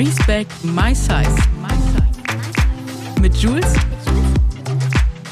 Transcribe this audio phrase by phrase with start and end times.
[0.00, 1.36] Respect My Size.
[3.20, 3.74] Mit Jules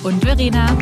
[0.02, 0.76] und Verena.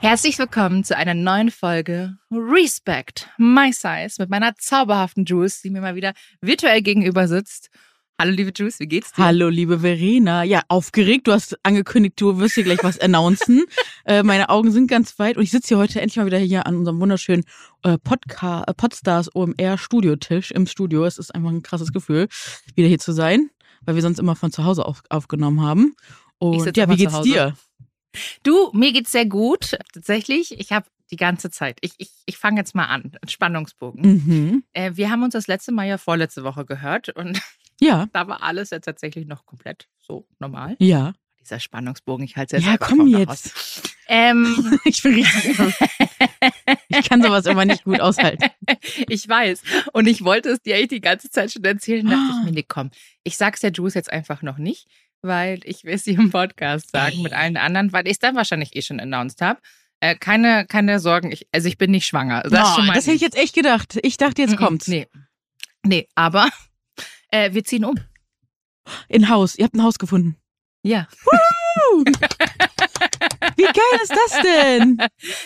[0.00, 5.80] Herzlich willkommen zu einer neuen Folge Respect My Size mit meiner zauberhaften Jules, die mir
[5.80, 7.70] mal wieder virtuell gegenüber sitzt.
[8.18, 9.24] Hallo liebe Jules, wie geht's dir?
[9.24, 10.44] Hallo liebe Verena.
[10.44, 11.26] Ja, aufgeregt.
[11.26, 13.64] Du hast angekündigt, du wirst hier gleich was announcen.
[14.04, 16.66] äh, meine Augen sind ganz weit und ich sitze hier heute endlich mal wieder hier
[16.66, 17.44] an unserem wunderschönen
[17.82, 21.04] äh, Podcast, äh, Podstars OMR Studiotisch im Studio.
[21.04, 22.28] Es ist einfach ein krasses Gefühl,
[22.74, 25.96] wieder hier zu sein, weil wir sonst immer von zu Hause auf, aufgenommen haben.
[26.38, 27.56] Und ja, wie geht's dir?
[28.42, 29.76] Du, mir geht's sehr gut.
[29.94, 31.78] Tatsächlich, ich habe die ganze Zeit.
[31.82, 33.12] Ich, ich, ich fange jetzt mal an.
[33.28, 34.02] Spannungsbogen.
[34.02, 34.64] Mhm.
[34.72, 37.40] Äh, wir haben uns das letzte Mal ja vorletzte Woche gehört und
[37.80, 40.76] Ja, da war alles ja tatsächlich noch komplett so normal.
[40.78, 41.14] ja.
[41.40, 43.96] Dieser Spannungsbogen, ich halte es jetzt Ja, komm jetzt.
[44.06, 45.58] Ähm, Ich bin richtig.
[46.88, 48.44] ich kann sowas immer nicht gut aushalten.
[49.08, 49.62] ich weiß.
[49.92, 52.04] Und ich wollte es dir eigentlich die ganze Zeit schon erzählen.
[52.06, 52.36] dachte Ah.
[52.38, 52.92] ich mir, nee, komm.
[53.24, 54.86] Ich sag's der Juice jetzt einfach noch nicht,
[55.20, 57.22] weil ich will es ihr im Podcast sagen Ey.
[57.22, 59.60] mit allen anderen, weil ich es dann wahrscheinlich eh schon announced habe.
[59.98, 62.42] Äh, keine, keine Sorgen, ich, also ich bin nicht schwanger.
[62.42, 63.98] Das, mal das hätte ich jetzt echt gedacht.
[64.04, 64.86] Ich dachte, jetzt Mm, mm, kommt's.
[64.86, 65.08] Nee.
[65.84, 66.48] Nee, aber
[67.32, 67.96] äh, wir ziehen um.
[69.08, 69.56] In Haus.
[69.56, 70.36] Ihr habt ein Haus gefunden.
[70.84, 71.08] Ja.
[73.56, 74.98] Wie geil ist das denn?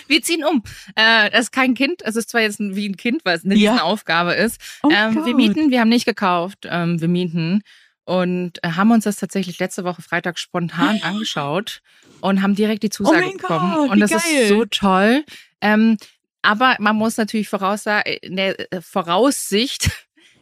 [0.06, 0.62] Wir ziehen um.
[0.95, 2.03] Äh, das ist kein Kind.
[2.03, 3.73] Es ist zwar jetzt wie ein Kind, weil es eine Ja.
[3.73, 4.61] Riesenaufgabe ist.
[4.83, 7.62] Oh ähm, wir mieten, wir haben nicht gekauft, ähm, wir mieten
[8.05, 11.81] und äh, haben uns das tatsächlich letzte Woche Freitag spontan angeschaut
[12.21, 13.75] und haben direkt die Zusage Oh bekommen.
[13.75, 14.21] Gott, und das geil.
[14.43, 15.25] ist so toll.
[15.61, 15.97] Ähm,
[16.43, 19.91] aber man muss natürlich voraussagen, in der äh, Voraussicht,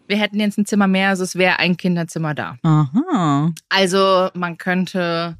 [0.07, 2.57] wir hätten jetzt ein Zimmer mehr, also es wäre ein Kinderzimmer da.
[2.63, 3.53] Aha.
[3.69, 5.37] Also man könnte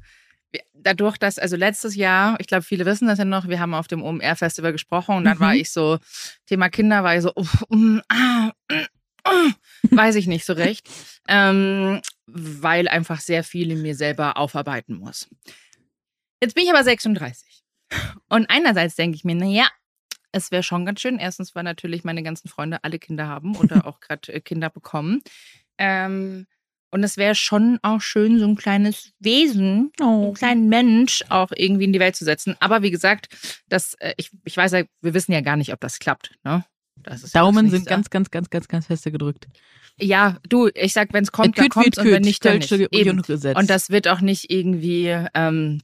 [0.73, 3.87] dadurch, dass, also letztes Jahr, ich glaube, viele wissen das ja noch, wir haben auf
[3.87, 5.41] dem OMR-Festival gesprochen und dann Mhm.
[5.41, 5.97] war ich so,
[6.45, 9.53] Thema Kinder war ich so, oh, mm, ah, mm,
[9.95, 10.87] weiß ich nicht so recht,
[11.27, 15.27] ähm, weil einfach sehr viel in mir selber aufarbeiten muss.
[16.41, 17.63] Jetzt bin ich aber 36
[18.29, 19.67] und einerseits denke ich mir, naja,
[20.35, 21.17] es wäre schon ganz schön.
[21.17, 25.21] Erstens, weil natürlich meine ganzen Freunde alle Kinder haben oder auch gerade äh, Kinder bekommen.
[25.77, 26.45] Ähm,
[26.91, 30.25] und es wäre schon auch schön, so ein kleines Wesen, Oh.
[30.25, 32.55] einen kleinen Mensch auch irgendwie in die Welt zu setzen.
[32.59, 33.27] Aber wie gesagt,
[33.69, 36.35] das, äh, ich, ich weiß ja, wir wissen ja gar nicht, ob das klappt.
[36.43, 36.65] Ne?
[36.97, 39.47] Das ist ja Daumen sind ganz, ganz, ganz, ganz, ganz feste gedrückt.
[39.97, 42.71] Ja, du, ich sag, wenn es kommt, dann Küt, kommt und wenn nicht, dann nicht.
[42.71, 45.81] Und das wird auch nicht irgendwie, ähm,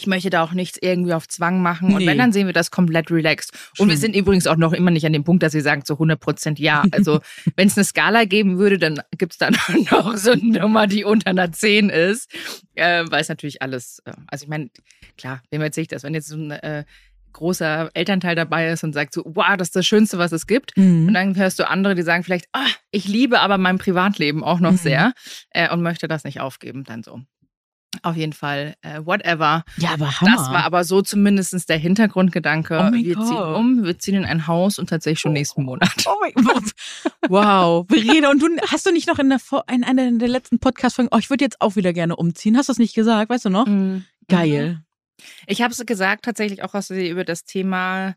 [0.00, 1.92] ich möchte da auch nichts irgendwie auf Zwang machen.
[1.92, 2.06] Und Nee.
[2.06, 3.52] wenn, dann sehen wir das komplett relaxed.
[3.78, 4.00] Und wir Schön.
[4.00, 6.58] sind übrigens auch noch immer nicht an dem Punkt, dass wir sagen zu 100 Prozent
[6.58, 6.82] ja.
[6.92, 7.20] Also
[7.56, 9.50] wenn es eine Skala geben würde, dann gibt's da
[9.90, 12.32] noch so eine Nummer, die unter einer 10 ist.
[12.74, 14.70] Äh, weil es natürlich alles, äh, also ich meine,
[15.18, 16.02] klar, wem erzähle ich das?
[16.02, 16.84] Wenn jetzt so ein äh,
[17.32, 20.76] großer Elternteil dabei ist und sagt so, wow, das ist das Schönste, was es gibt.
[20.76, 21.14] Und Mhm.
[21.14, 24.72] dann hörst du andere, die sagen vielleicht, ah, ich liebe aber mein Privatleben auch noch
[24.72, 24.76] Mhm.
[24.78, 25.12] sehr
[25.50, 27.20] äh, und möchte das nicht aufgeben, dann so.
[28.02, 29.64] Auf jeden Fall, äh, whatever.
[29.76, 30.36] Ja, aber Hammer.
[30.36, 32.78] Das war aber so zumindest der Hintergrundgedanke.
[32.78, 33.56] Oh mein wir ziehen Gott.
[33.56, 35.92] um, wir ziehen in ein Haus und tatsächlich schon nächsten Monat.
[36.06, 36.70] Oh mein Gott.
[37.28, 37.86] Wow.
[37.88, 39.40] Verena, und du hast du nicht noch in, der,
[39.72, 42.56] in einer der letzten Podcast-Folgen, oh, ich würde jetzt auch wieder gerne umziehen.
[42.56, 43.30] Hast du das nicht gesagt?
[43.30, 43.66] Weißt du noch?
[43.66, 44.04] Mhm.
[44.28, 44.80] Geil.
[45.46, 48.14] Ich habe es gesagt, tatsächlich auch, als wir über das Thema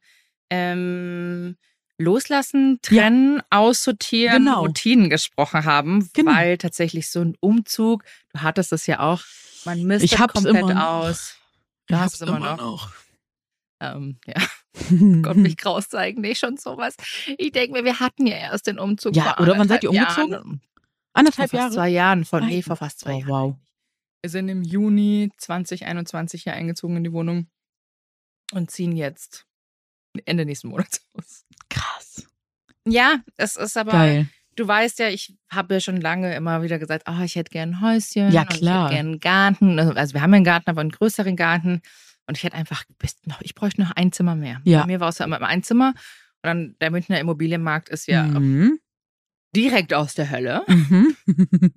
[0.50, 1.55] ähm,
[1.97, 4.61] Loslassen, Trennen, Aussortieren, Genau.
[4.61, 6.31] Routinen gesprochen haben, Genau.
[6.33, 9.21] weil tatsächlich so ein Umzug, du hattest das ja auch,
[9.66, 10.81] man misst Ich hab's komplett immer noch.
[10.84, 11.35] aus.
[11.88, 12.57] Du Ich hab's immer noch.
[12.57, 12.91] noch.
[13.81, 14.41] Ähm, ja,
[15.22, 16.96] Gott, mich kraus zeigen, nicht schon sowas.
[17.38, 19.16] Ich denke mir, wir hatten ja erst den Umzug.
[19.16, 20.31] Ja, vor oder wann seid ihr umgezogen?
[20.31, 20.62] Jahren.
[21.13, 21.88] Anderthalb Vor fast Jahre.
[21.88, 23.29] zwei Jahren, von, nee, vor fast zwei Oh, Jahren.
[23.29, 23.56] wow.
[24.24, 27.47] Wir sind im Juni 2021 hier eingezogen in die Wohnung
[28.53, 29.45] und ziehen jetzt
[30.25, 31.45] Ende nächsten Monats aus.
[31.69, 32.25] Krass.
[32.88, 34.30] Ja, es ist aber, Geil.
[34.56, 37.69] Du weißt ja, ich habe ja schon lange immer wieder gesagt, ah, ich hätte gern
[37.75, 38.31] ein Häuschen.
[38.31, 38.86] Ja, und Ich klar.
[38.86, 39.80] hätte gern einen Garten.
[39.97, 41.81] Also wir haben einen Garten, aber einen größeren Garten.
[42.28, 42.84] Und ich hätte einfach,
[43.42, 44.62] ich bräuchte noch ein Zimmer mehr.
[44.63, 44.81] Ja.
[44.81, 45.90] Bei mir war es ja immer ein Zimmer.
[45.90, 45.96] Und
[46.44, 48.80] dann der Münchner Immobilienmarkt ist ja Mhm.
[49.56, 50.63] direkt aus der Hölle.
[50.68, 51.16] Mhm.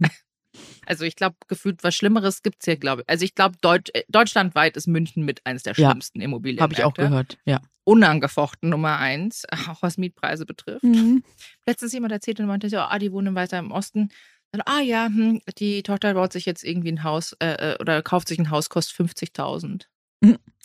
[0.87, 3.09] Also ich glaube, gefühlt was Schlimmeres gibt's hier, glaube ich.
[3.09, 5.91] Also ich glaube, Deutsch, äh, deutschlandweit ist München mit eines der Ja.
[5.91, 6.61] schlimmsten Immobilien.
[6.63, 7.39] Habe ich auch gehört.
[7.45, 7.61] Ja.
[7.85, 10.83] Unangefochten Nummer eins, auch was Mietpreise betrifft.
[10.85, 11.23] Mhm.
[11.67, 14.11] Letztens jemand erzählt und meinte so, ah, die wohnen weiter im Osten.
[14.53, 18.03] Dann, ah ja, hm, die Tochter baut sich jetzt irgendwie ein Haus äh, äh, oder
[18.03, 19.87] kauft sich ein Haus, kostet 50.000.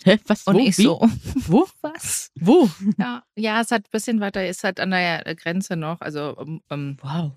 [0.04, 0.18] Hä?
[0.26, 0.44] Was?
[0.48, 0.60] Und Wo?
[0.60, 0.84] ich Wie?
[0.84, 1.00] so,
[1.48, 1.68] Wo?
[1.82, 2.32] was?
[2.40, 2.70] Wo?
[2.98, 6.36] Ja, ja, es hat ein bisschen weiter, ist halt an der Grenze noch, also
[6.70, 7.34] ähm, Wow.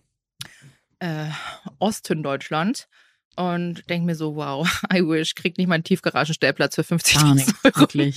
[1.05, 1.31] Äh,
[1.79, 2.89] Osten Deutschland.
[3.37, 7.35] Und denke mir so, wow, I wish, krieg nicht mal einen Tiefgaragenstellplatz für 50 Gar
[7.35, 7.81] nichts, Euro.
[7.81, 8.15] wirklich.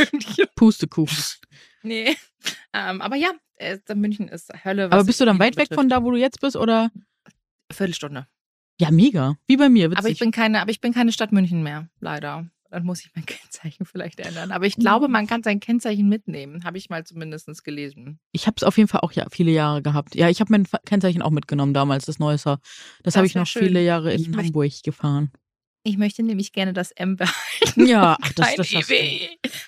[0.55, 1.17] Pustekuchen.
[1.83, 2.17] Nee.
[2.73, 4.85] Ähm, aber ja, äh, München ist Hölle.
[4.85, 5.79] Aber bist du dann weit weg betrifft.
[5.79, 6.91] von da, wo du jetzt bist, oder?
[7.71, 8.27] Viertelstunde.
[8.81, 9.37] Ja, mega.
[9.47, 9.99] Wie bei mir, witzig.
[9.99, 12.49] Aber ich bin keine, aber ich bin keine Stadt München mehr, leider.
[12.69, 14.51] Dann muss ich mein Kennzeichen vielleicht ändern.
[14.51, 16.63] Aber ich glaube, man kann sein Kennzeichen mitnehmen.
[16.63, 18.19] Habe ich mal zumindest gelesen.
[18.31, 20.15] Ich habe es auf jeden Fall auch ja, viele Jahre gehabt.
[20.15, 22.59] Ja, ich habe mein Kennzeichen auch mitgenommen damals, das Neusser.
[23.03, 23.63] Das, Das habe ich noch schön.
[23.63, 25.31] viele Jahre in Ich Hamburg gefahren.
[25.83, 27.85] Ich möchte nämlich gerne das M behalten.
[27.85, 28.73] Ja, ach, das, das.
[28.73, 29.19] EW.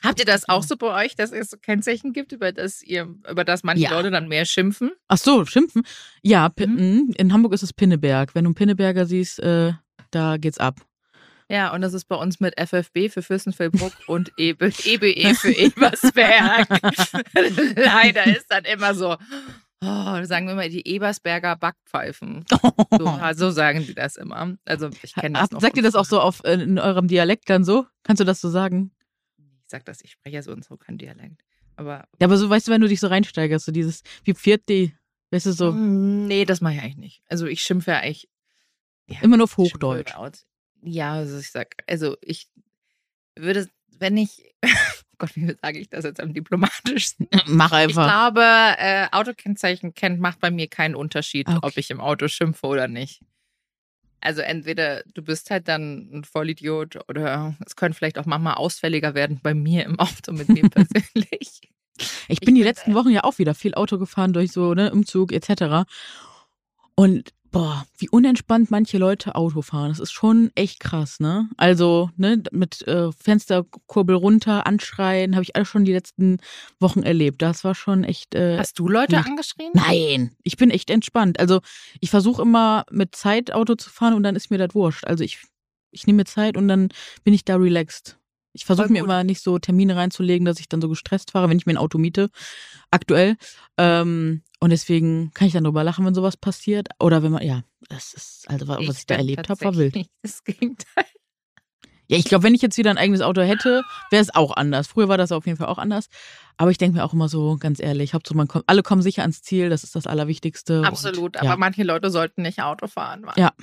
[0.03, 3.07] Habt ihr das auch so bei euch, dass es so Kennzeichen gibt, über das ihr,
[3.29, 3.91] über das manche Ja.
[3.91, 4.91] Leute dann mehr schimpfen?
[5.07, 5.83] Ach so, schimpfen.
[6.21, 7.05] Ja, Mhm.
[7.07, 8.35] mh, in Hamburg ist es Pinneberg.
[8.35, 9.71] Wenn du einen Pinneberger siehst, äh,
[10.11, 10.81] da geht's ab.
[11.49, 16.69] Ja, und das ist bei uns mit FFB für Fürstenfeldbruck und E EBE, für Ebersberg.
[17.75, 19.17] Leider ist dann immer so,
[19.81, 22.45] oh, sagen wir mal die Ebersberger Backpfeifen.
[22.91, 24.55] So, so sagen die das immer.
[24.65, 25.59] Also ich kenne das noch.
[25.59, 27.87] Sagt ihr das auch so auf, in eurem Dialekt dann so?
[28.03, 28.91] Kannst du das so sagen?
[29.37, 31.41] Ich sag das, ich spreche ja so und so kein Dialekt.
[31.75, 34.61] Aber Ja, aber so weißt du, wenn du dich so reinsteigerst, so dieses, wie pfiat
[34.69, 34.95] die,
[35.31, 37.23] weißt du, so, Mm, nee, das mache ich eigentlich nicht.
[37.27, 38.29] Also ich schimpfe ja eigentlich
[39.07, 40.13] ja, immer nur auf Hochdeutsch.
[40.83, 42.47] Ja, also ich sag, also ich
[43.37, 43.67] würde,
[43.97, 44.67] wenn ich, oh
[45.17, 47.27] Gott, wie sage ich das jetzt am diplomatischsten?
[47.47, 48.05] Mach Ich einfach.
[48.05, 48.41] glaube,
[48.77, 51.79] äh, Autokennzeichen kennt, macht bei mir keinen Unterschied, Ah, ob okay.
[51.81, 53.21] ich im Auto schimpfe oder nicht.
[54.21, 59.13] Also entweder du bist halt dann ein Vollidiot oder es könnte vielleicht auch manchmal ausfälliger
[59.15, 61.61] werden bei mir im Auto mit mir persönlich.
[62.27, 64.91] Ich bin die bin, letzten Wochen ja auch wieder viel Auto gefahren durch so, ne,
[64.91, 65.85] Umzug etc.
[66.95, 69.89] Und boah, wie unentspannt manche Leute Auto fahren.
[69.89, 71.49] Das ist schon echt krass, ne?
[71.57, 76.37] Also, ne, mit äh, Fensterkurbel runter, anschreien, habe ich alles schon die letzten
[76.79, 77.41] Wochen erlebt.
[77.41, 78.35] Das war schon echt.
[78.35, 79.71] Äh, Hast du Leute nicht- angeschrien?
[79.73, 81.39] Nein, ich bin echt entspannt.
[81.39, 81.61] Also,
[81.99, 85.05] ich versuche immer mit Zeit Auto zu fahren und dann ist mir das wurscht.
[85.05, 85.39] Also, ich,
[85.91, 86.89] ich nehme mir Zeit und dann
[87.23, 88.17] bin ich da relaxed.
[88.53, 91.57] Ich versuche mir immer nicht so Termine reinzulegen, dass ich dann so gestresst fahre, wenn
[91.59, 92.29] ich mir ein Auto miete,
[92.89, 93.37] aktuell.
[93.77, 96.89] Ähm, und deswegen kann ich dann drüber lachen, wenn sowas passiert.
[96.99, 99.95] Oder wenn man, ja, das ist, also was ich, da bin erlebt habe, war wild.
[100.21, 101.05] Das Gegenteil.
[102.09, 104.87] Ja, ich glaube, wenn ich jetzt wieder ein eigenes Auto hätte, wäre es auch anders.
[104.87, 106.09] Früher war das auf jeden Fall auch anders.
[106.57, 109.21] Aber ich denke mir auch immer so, ganz ehrlich, Hauptsache man kommt, alle kommen sicher
[109.21, 110.81] ans Ziel, das ist das Allerwichtigste.
[110.83, 111.55] Absolut, Und, aber ja.
[111.55, 113.21] manche Leute sollten nicht Auto fahren.
[113.21, 113.35] Mann.
[113.37, 113.53] Ja,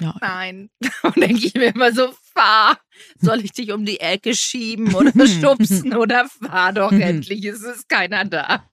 [0.00, 0.14] ja.
[0.20, 0.70] Nein.
[1.02, 2.78] Und denke ich mir immer so, fahr.
[3.18, 7.44] Soll ich dich um die Ecke schieben oder schubsen oder fahr doch endlich.
[7.44, 8.64] Es ist keiner da.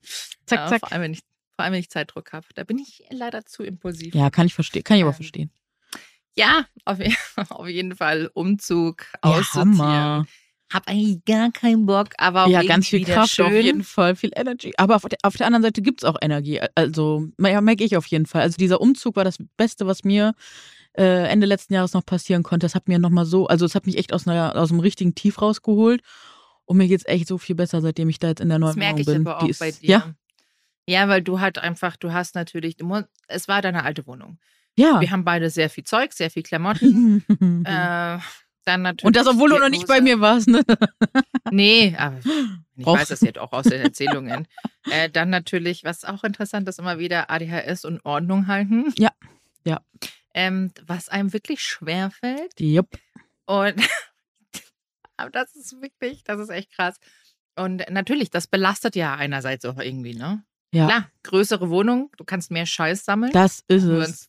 [0.46, 0.80] Zack, Ja, zack.
[0.82, 1.22] Vor allem, wenn ich,
[1.56, 2.46] vor allem, wenn ich Zeitdruck habe.
[2.56, 4.14] Da bin ich leider zu impulsiv.
[4.16, 4.84] Ja, kann ich verstehen.
[4.84, 5.52] Kann ich aber Ähm, verstehen.
[6.36, 6.98] Ja, auf,
[7.50, 9.80] auf jeden Fall Umzug, Ja, aussortieren.
[9.80, 10.26] Hammer.
[10.72, 13.46] Hab eigentlich gar keinen Bock, aber auch Ja, ganz viel Kraft schön.
[13.46, 14.74] auf jeden Fall, viel Energy.
[14.78, 16.60] Aber auf der, auf der anderen Seite gibt's auch Energie.
[16.74, 18.42] Also, ja, merke ich auf jeden Fall.
[18.42, 20.34] Also dieser Umzug war das Beste, was mir
[20.98, 22.66] äh, Ende letzten Jahres noch passieren konnte.
[22.66, 25.14] Das hat mir nochmal so, also es hat mich echt aus, einer, aus einem richtigen
[25.14, 26.02] Tief rausgeholt.
[26.66, 28.78] Und mir geht's echt so viel besser, seitdem ich da jetzt in der neuen Das
[28.78, 29.28] merke Wohnung ich bin.
[29.28, 29.90] aber auch Die ist, bei dir.
[29.90, 30.16] Ja,
[30.88, 34.38] Ja, weil du halt einfach, du hast natürlich, du musst, es war deine alte Wohnung.
[34.76, 35.00] ja.
[35.00, 37.24] Wir haben beide sehr viel Zeug, sehr viel Klamotten.
[37.66, 38.20] äh,
[38.66, 39.06] dann natürlich.
[39.06, 40.64] Und das, obwohl du noch nicht bei mir warst, ne?
[41.52, 42.18] Nee, aber
[42.76, 42.98] ich Och.
[42.98, 44.48] weiß das jetzt auch aus den Erzählungen.
[44.90, 48.92] äh, dann natürlich, was auch interessant ist, immer wieder ADHS und Ordnung halten.
[48.98, 49.12] Ja,
[49.66, 49.82] ja.
[50.34, 52.60] Ähm, was einem wirklich schwer fällt.
[52.60, 52.98] Jupp.
[53.46, 53.76] Und
[55.18, 57.00] aber das ist wirklich, das ist echt krass.
[57.56, 60.44] Und natürlich, das belastet ja einerseits auch irgendwie, ne?
[60.74, 63.32] Ja, Klar, größere Wohnung, du kannst mehr Scheiß sammeln.
[63.32, 64.28] das ist Brauchen wir es.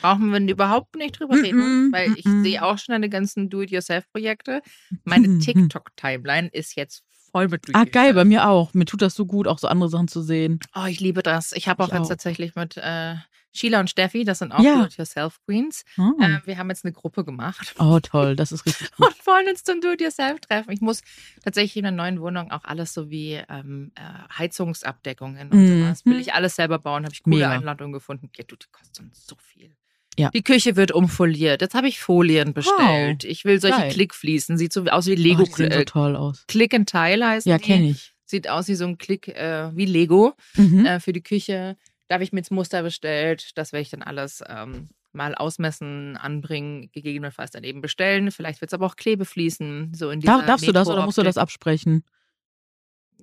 [0.00, 2.42] Brauchen wir überhaupt nicht drüber Mm-mm, reden, weil ich mm-mm.
[2.42, 4.60] sehe auch schon deine ganzen Do-it-yourself-Projekte.
[5.04, 8.74] Meine TikTok-Timeline ist jetzt voll mit Ah, geil, bei mir auch.
[8.74, 10.60] Mir tut das so gut, auch so andere Sachen zu sehen.
[10.74, 11.52] Oh, ich liebe das.
[11.52, 12.08] Ich habe auch Ich jetzt auch.
[12.08, 13.14] tatsächlich mit äh,
[13.56, 14.76] Sheila und Steffi, das sind auch Ja.
[14.80, 15.84] Do-it-yourself-Queens.
[15.98, 19.06] Oh, Äh, wir haben jetzt eine Gruppe gemacht oh toll, das ist richtig gut.
[19.08, 20.70] und wollen uns zum Do-it-yourself treffen.
[20.72, 21.02] Ich muss
[21.42, 24.00] tatsächlich in der neuen Wohnung auch alles so wie ähm, äh,
[24.38, 25.80] Heizungsabdeckungen und Mhm.
[25.82, 26.04] sowas.
[26.04, 27.50] Will ich alles selber bauen, habe ich coole Mega.
[27.50, 28.30] Einladungen gefunden.
[28.36, 29.74] Ja, du, die kosten so viel.
[30.18, 30.30] Ja.
[30.30, 31.60] Die Küche wird umfoliert.
[31.60, 33.24] Jetzt habe ich Folien bestellt.
[33.24, 33.90] Ich will solche Geil.
[33.92, 34.56] Klickfliesen.
[34.56, 35.44] Sieht so aus wie Oh, Lego.
[35.44, 36.44] die sehen so äh, toll aus.
[36.48, 38.14] Click and Tile heißt Ja, kenne ich.
[38.24, 40.86] Sieht aus wie so ein Klick, äh, wie Lego Mhm.
[40.86, 41.76] äh, für die Küche.
[42.08, 43.56] Da habe ich mir jetzt Muster bestellt.
[43.56, 48.30] Das werde ich dann alles ähm, mal ausmessen, anbringen, gegebenenfalls dann eben bestellen.
[48.30, 49.92] Vielleicht wird es aber auch Klebefliesen.
[49.94, 52.04] So in Darf, darfst du das oder musst du das absprechen?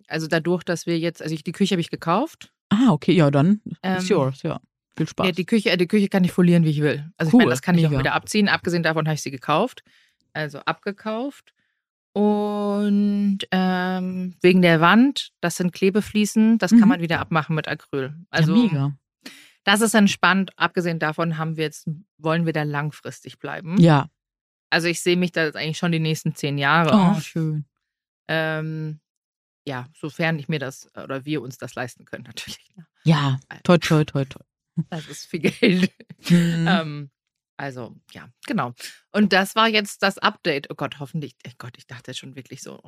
[0.07, 2.51] Also dadurch, dass wir jetzt, also ich, die Küche habe ich gekauft.
[2.69, 4.59] Ah, okay, ja, dann Ähm, ist yours, ja.
[4.97, 5.25] Viel Spaß.
[5.27, 7.09] Ja, die Küche, äh, die Küche kann ich folieren, wie ich will.
[7.17, 8.49] Also ich Cool, meine, das kann ich auch wieder abziehen.
[8.49, 9.83] Abgesehen davon habe ich sie gekauft.
[10.33, 11.53] Also abgekauft.
[12.13, 16.79] Und ähm, wegen der Wand, das sind Klebefliesen, das Mhm.
[16.79, 18.15] kann man wieder abmachen mit Acryl.
[18.29, 18.97] Also ja, mega.
[19.63, 20.51] das ist entspannt.
[20.57, 23.77] Abgesehen davon haben wir jetzt, wollen wir da langfristig bleiben.
[23.79, 24.09] Ja.
[24.69, 26.91] Also ich sehe mich da jetzt eigentlich schon die nächsten zehn Jahre.
[27.15, 27.65] Oh, schön.
[28.27, 28.99] Ähm,
[29.67, 32.59] ja, sofern ich mir das oder wir uns das leisten können, natürlich.
[32.75, 32.85] ne?
[33.05, 34.43] Ja, toi, toi, toi, toi.
[34.89, 35.91] Das ist viel Geld.
[36.29, 36.67] Mhm.
[36.69, 37.11] Ähm,
[37.57, 38.73] also, ja, genau.
[39.11, 40.69] Und das war jetzt das Update.
[40.71, 41.35] Oh Gott, hoffentlich.
[41.47, 42.79] Oh Gott, ich dachte schon wirklich so.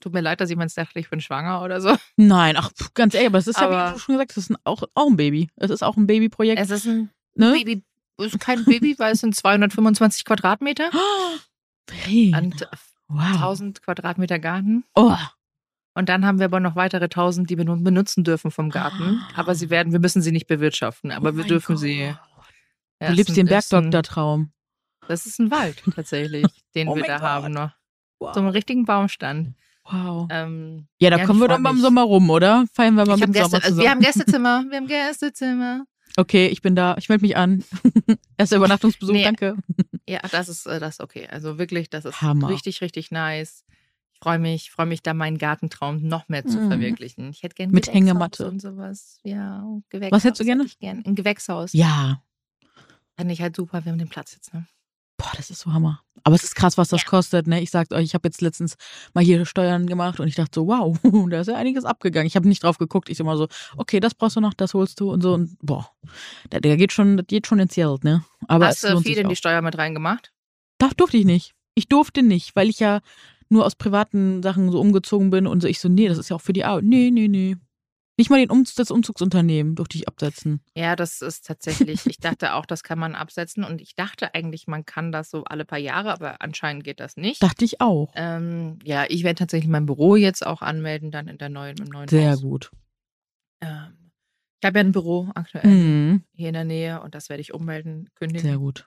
[0.00, 1.94] Tut mir leid, dass jemand dachte, ich bin schwanger oder so.
[2.16, 4.44] Nein, ach, ganz ehrlich, aber es ist ja, Aber- wie du schon gesagt hast, es
[4.44, 5.50] ist ein, auch, auch ein Baby.
[5.56, 6.60] Es ist auch ein Babyprojekt.
[6.60, 7.52] Es ist ein ne?
[7.52, 7.82] Baby.
[8.18, 10.90] Es ist kein Baby, weil es sind 225 Quadratmeter
[12.08, 12.68] und
[13.08, 13.26] wow.
[13.34, 14.84] 1000 Quadratmeter Garten.
[14.94, 15.16] Oh,
[15.94, 19.20] Und dann haben wir aber noch weitere 1000, die wir nun benutzen dürfen vom Garten.
[19.34, 21.80] Aber sie werden, wir müssen sie nicht bewirtschaften, aber oh wir dürfen Gott.
[21.82, 22.14] sie.
[23.00, 24.52] Ja, Du lebst den Bergdoktor-Traum.
[25.08, 27.22] Das ist ein Wald tatsächlich, den Oh wir da Gott.
[27.22, 27.70] haben noch.
[28.20, 28.34] Wow.
[28.34, 29.54] So einen richtigen Baumstand.
[29.84, 30.28] wow.
[30.30, 31.82] Ähm, Ja, da ja, kommen wir freu doch mal im mich.
[31.84, 32.64] Sommer rum, oder?
[32.74, 33.82] Feiern wir mal ich mit Gäste, Sommer also zusammen.
[33.82, 35.84] wir haben Gästezimmer, wir haben Gästezimmer.
[36.16, 36.96] okay, ich bin da.
[36.98, 37.64] Ich melde mich an.
[38.36, 39.24] Erster Übernachtungsbesuch, Nee.
[39.24, 39.56] danke.
[40.06, 41.26] Ja, das ist äh, das ist okay.
[41.30, 42.48] Also wirklich, das ist Hammer.
[42.50, 43.64] richtig, richtig nice.
[44.12, 46.68] Ich freue mich, freue mich da meinen Gartentraum noch mehr zu Mhm.
[46.68, 47.30] verwirklichen.
[47.30, 48.46] Ich hätte gerne Mit Hängematte.
[48.48, 49.18] und sowas.
[49.24, 50.12] Ja, Gewächshaus.
[50.18, 50.62] Was hättest du gerne?
[50.64, 51.02] hätte Ich gern.
[51.06, 51.72] Ein Gewächshaus.
[51.72, 52.22] Ja.
[53.20, 54.66] Fände ich halt super, wir haben den Platz jetzt, ne?
[55.18, 56.00] Boah, das ist so Hammer.
[56.24, 57.08] Aber es ist krass, was das Ja.
[57.10, 57.60] kostet, ne?
[57.60, 58.76] Ich sag's euch, ich habe jetzt letztens
[59.12, 60.96] mal hier Steuern gemacht und ich dachte so, wow,
[61.30, 62.26] da ist ja einiges abgegangen.
[62.26, 63.10] Ich habe nicht drauf geguckt.
[63.10, 63.46] Ich immer so,
[63.76, 65.90] okay, das brauchst du noch, das holst du und so und boah,
[66.48, 68.24] da, der geht schon, das geht schon ins Geld, ne?
[68.48, 69.36] Aber Hast du viel in die.
[69.36, 70.32] Steuer mit reingemacht?
[70.78, 71.52] Doch, durfte ich nicht.
[71.74, 73.00] Ich durfte nicht, weil ich ja
[73.50, 75.68] nur aus privaten Sachen so umgezogen bin und so.
[75.68, 76.84] Ich so, nee, das ist ja auch für die Arbeit.
[76.84, 77.56] Nee, nee, nee.
[78.20, 80.60] Nicht mal den um das Umzugsunternehmen durfte ich absetzen.
[80.74, 84.66] Ja, das ist tatsächlich, ich dachte auch, das kann man absetzen und ich dachte eigentlich,
[84.66, 87.42] man kann das so alle paar Jahre, aber anscheinend geht das nicht.
[87.42, 88.12] Dachte ich auch.
[88.14, 91.86] Ähm, ja, ich werde tatsächlich mein Büro jetzt auch anmelden, dann in der neuen, im
[91.88, 92.42] neuen Sehr Haus.
[92.42, 92.70] gut.
[93.62, 94.10] Ähm,
[94.62, 96.22] ich habe ja ein Büro aktuell Mhm.
[96.34, 98.86] hier in der Nähe und das werde ich ummelden, kündigen Sehr gut.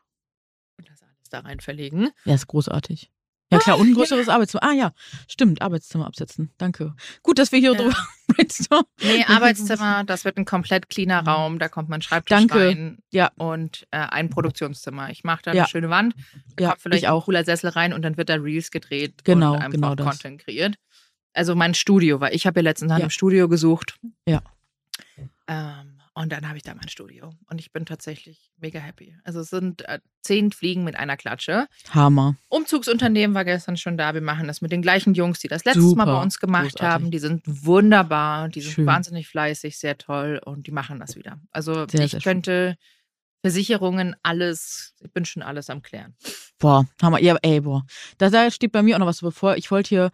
[0.78, 2.10] und das alles da rein verlegen.
[2.26, 3.12] Ja, ist großartig.
[3.54, 4.64] Ja klar, und ein größeres Arbeitszimmer.
[4.64, 4.94] Ah ja,
[5.28, 6.52] stimmt, Arbeitszimmer absetzen.
[6.58, 6.96] Danke.
[7.22, 7.78] Gut, dass wir hier Ja.
[7.78, 7.96] drüber
[8.28, 8.86] brainstormen.
[9.02, 12.60] Nee, Arbeitszimmer, das wird ein komplett cleaner Raum, da kommt mein Schreibtisch Danke.
[12.68, 13.32] rein Ja.
[13.38, 15.10] und äh, ein Produktionszimmer.
[15.12, 15.64] Ich mache da Ja.
[15.64, 16.16] eine schöne Wand,
[16.56, 17.22] da Ja, kommt vielleicht ich auch.
[17.22, 20.06] ein cooler Sessel rein und dann wird da Reels gedreht Genau, und einfach genau das.
[20.08, 20.76] Content kreiert.
[21.34, 23.04] Also mein Studio, weil ich habe ja letztens nach Ja.
[23.04, 23.98] einem Studio gesucht.
[24.28, 24.42] Ja.
[25.48, 29.16] Ähm, und dann habe ich da mein Studio und ich bin tatsächlich mega happy.
[29.24, 31.68] Also es sind äh, zehn Fliegen mit einer Klatsche.
[31.90, 32.36] Hammer.
[32.50, 34.14] Umzugsunternehmen war gestern schon da.
[34.14, 36.06] Wir machen das mit den gleichen Jungs, die das letztes Mal Super.
[36.06, 36.88] bei uns gemacht Großartig.
[36.88, 37.12] haben.
[37.12, 38.86] Die sind wunderbar, die sind Schön.
[38.86, 41.40] wahnsinnig fleißig, sehr toll und die machen das wieder.
[41.52, 42.78] Also Sehr, ich sehr könnte
[43.42, 46.16] Versicherungen, alles, ich bin schon alles am Klären.
[46.60, 47.20] Boah, Hammer.
[47.20, 47.86] Ja, ey, boah.
[48.18, 49.58] Da, da steht bei mir auch noch was bevor.
[49.58, 50.12] Ich wollte hier,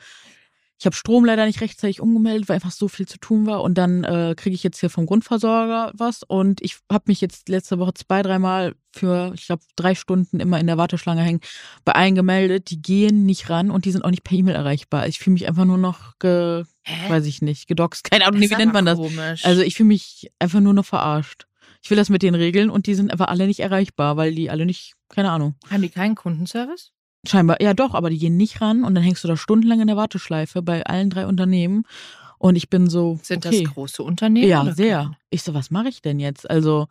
[0.79, 3.63] ich habe Strom leider nicht rechtzeitig umgemeldet, weil einfach so viel zu tun war.
[3.63, 6.23] Und dann äh, kriege ich jetzt hier vom Grundversorger was.
[6.23, 10.57] Und ich habe mich jetzt letzte Woche zwei, dreimal für, ich glaube, drei Stunden immer
[10.57, 11.41] in der Warteschlange hängen,
[11.83, 12.69] bei allen gemeldet.
[12.71, 15.05] Die gehen nicht ran und die sind auch nicht per E-Mail erreichbar.
[15.07, 17.09] Ich fühle mich einfach nur noch, ge, Hä?
[17.09, 18.09] weiß ich nicht, gedoxt.
[18.09, 18.97] Keine Ahnung, wie nennt man das?
[18.97, 19.45] Komisch.
[19.45, 21.45] Also ich fühle mich einfach nur noch verarscht.
[21.81, 24.49] Ich will das mit den Regeln und die sind einfach alle nicht erreichbar, weil die
[24.49, 25.55] alle nicht, keine Ahnung.
[25.69, 26.93] haben die keinen Kundenservice?
[27.27, 29.87] Scheinbar, ja doch, aber die gehen nicht ran und dann hängst du da stundenlang in
[29.87, 31.83] der Warteschleife bei allen drei Unternehmen.
[32.37, 33.19] Und ich bin so.
[33.21, 33.63] Sind okay.
[33.63, 34.47] das große Unternehmen?
[34.47, 34.99] Ja, sehr.
[34.99, 35.17] kleine?
[35.29, 36.49] Ich so, was mache ich denn jetzt?
[36.49, 36.87] Also,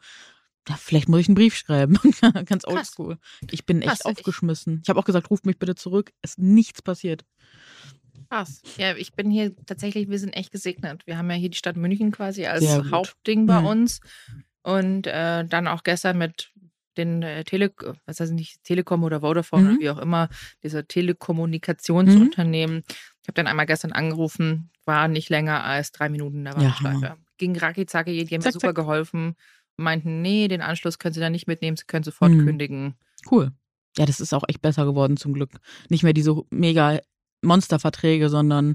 [0.68, 1.98] ja, vielleicht muss ich einen Brief schreiben.
[2.44, 3.16] Ganz oldschool.
[3.50, 4.80] Ich bin echt Krass, aufgeschmissen.
[4.82, 6.12] Ich habe auch gesagt, ruft mich bitte zurück.
[6.20, 7.24] Es ist nichts passiert.
[8.28, 8.60] Krass.
[8.76, 11.06] Ja, ich bin hier tatsächlich, wir sind echt gesegnet.
[11.06, 12.64] Wir haben ja hier die Stadt München quasi als.
[12.90, 13.66] Hauptding bei Mhm.
[13.66, 14.00] uns.
[14.62, 16.50] Und äh, dann auch gestern mit
[16.98, 17.72] den äh, Tele,
[18.06, 19.68] was heißt nicht, Telekom oder Vodafone Mhm.
[19.70, 20.28] oder wie auch immer,
[20.62, 20.84] diese
[21.68, 22.82] Telekommunikationsunternehmen.
[23.22, 27.16] Ich habe dann einmal gestern angerufen, war nicht länger als drei Minuten in der Ja.
[27.36, 28.74] Ging racki zacki, die haben mir super zack.
[28.74, 29.36] geholfen.
[29.76, 32.44] Meinten, nee, den Anschluss können sie da nicht mitnehmen, sie können sofort Mhm.
[32.44, 32.94] kündigen.
[33.30, 33.52] Cool.
[33.96, 35.50] Ja, das ist auch echt besser geworden zum Glück.
[35.88, 36.98] Nicht mehr diese mega
[37.42, 38.74] Monsterverträge, sondern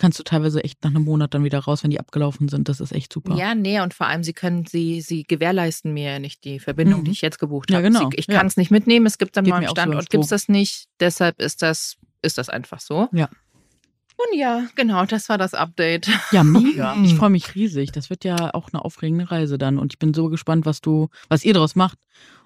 [0.00, 2.68] kannst du teilweise echt nach einem Monat dann wieder raus, wenn die abgelaufen sind.
[2.68, 3.36] Das ist echt super.
[3.36, 7.00] Ja, nee, und vor allem, sie können, sie, sie gewährleisten mir ja nicht die Verbindung,
[7.00, 7.04] Mhm.
[7.04, 7.86] die ich jetzt gebucht Ja, habe.
[7.88, 8.36] genau, Sie, ich ja.
[8.38, 10.86] kann es nicht mitnehmen, es gibt am Geht so, Standort, gibt es das nicht.
[10.98, 13.08] Deshalb ist das, ist das einfach so.
[13.12, 13.28] Ja.
[14.16, 16.08] Und ja, genau, das war das Update.
[16.32, 16.94] Ja, mega.
[17.04, 17.92] Ich freue mich riesig.
[17.92, 19.78] Das wird ja auch eine aufregende Reise dann.
[19.78, 21.98] Und ich bin so gespannt, was du, was ihr daraus macht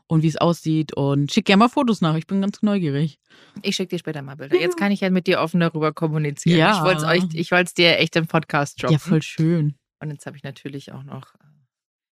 [0.06, 0.92] und wie es aussieht.
[0.94, 2.14] Und schick gerne mal Fotos nach.
[2.16, 3.18] Ich bin ganz neugierig.
[3.62, 4.56] Ich schicke dir später mal Bilder.
[4.60, 6.58] Jetzt kann ich ja mit dir offen darüber kommunizieren.
[6.58, 6.76] Ja.
[6.78, 8.92] Ich wollte es euch, ich wollte es dir echt im Podcast droppen.
[8.94, 9.74] Ja, voll schön.
[10.00, 11.38] Und jetzt habe ich natürlich auch noch äh,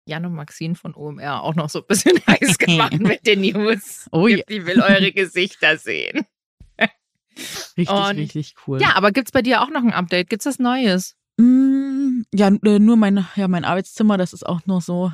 [0.07, 4.07] Jan und Maxine von OMR auch noch so ein bisschen heiß gemacht mit den News.
[4.11, 4.37] Oh ja.
[4.49, 6.25] Die will eure Gesichter sehen.
[7.77, 8.81] Richtig, Und- richtig cool.
[8.81, 10.29] Ja, aber gibt's bei dir auch noch ein Update?
[10.29, 11.15] Gibt's was Neues?
[11.37, 15.11] Mm, Ja, äh, nur mein, ja, mein Arbeitszimmer, das ist auch noch so,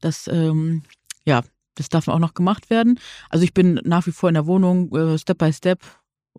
[0.00, 0.84] das, ähm,
[1.24, 1.42] ja,
[1.74, 2.98] das darf auch noch gemacht werden.
[3.30, 5.80] Also ich bin nach wie vor in der Wohnung, äh, Step by Step,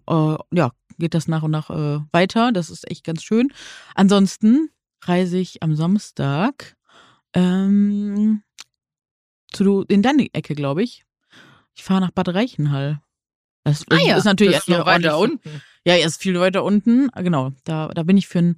[0.07, 2.51] äh, ja, geht das nach und nach äh, weiter.
[2.51, 3.51] Das ist echt ganz schön.
[3.95, 4.69] Ansonsten
[5.03, 6.75] reise ich am Samstag
[7.33, 8.43] Ähm,
[9.51, 11.05] zu, in deine Ecke, glaube ich.
[11.75, 13.01] Ich fahre nach Bad Reichenhall.
[13.65, 15.61] Das Ah ja, ist natürlich das ist noch weiter unten.
[15.85, 17.09] Ja, er ist viel weiter unten.
[17.15, 18.55] Genau, da, da bin ich für ein,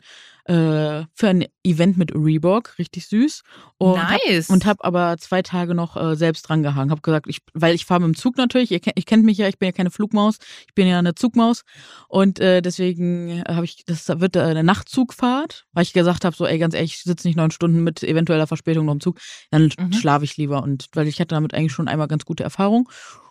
[0.47, 3.41] äh, für ein Event mit Reebok, richtig süß.
[3.77, 4.49] Und hab, nice.
[4.49, 6.89] und habe aber zwei Tage noch äh, selbst dran gehangen.
[6.91, 8.71] Habe gesagt, ich, weil ich fahre mit dem Zug natürlich.
[8.71, 10.37] Ihr, kennt- ich kennt mich ja, ich bin ja keine Flugmaus,
[10.67, 11.63] ich bin ja eine Zugmaus.
[12.07, 16.45] Und äh, deswegen habe ich, das wird äh, eine Nachtzugfahrt, weil ich gesagt habe, so,
[16.45, 19.19] ey, ganz ehrlich, ich sitze nicht neun Stunden mit eventueller Verspätung noch im Zug.
[19.51, 19.93] Dann Mhm.
[19.93, 20.63] schlafe ich lieber.
[20.63, 22.89] Und weil ich hatte damit eigentlich schon einmal ganz gute Erfahrung.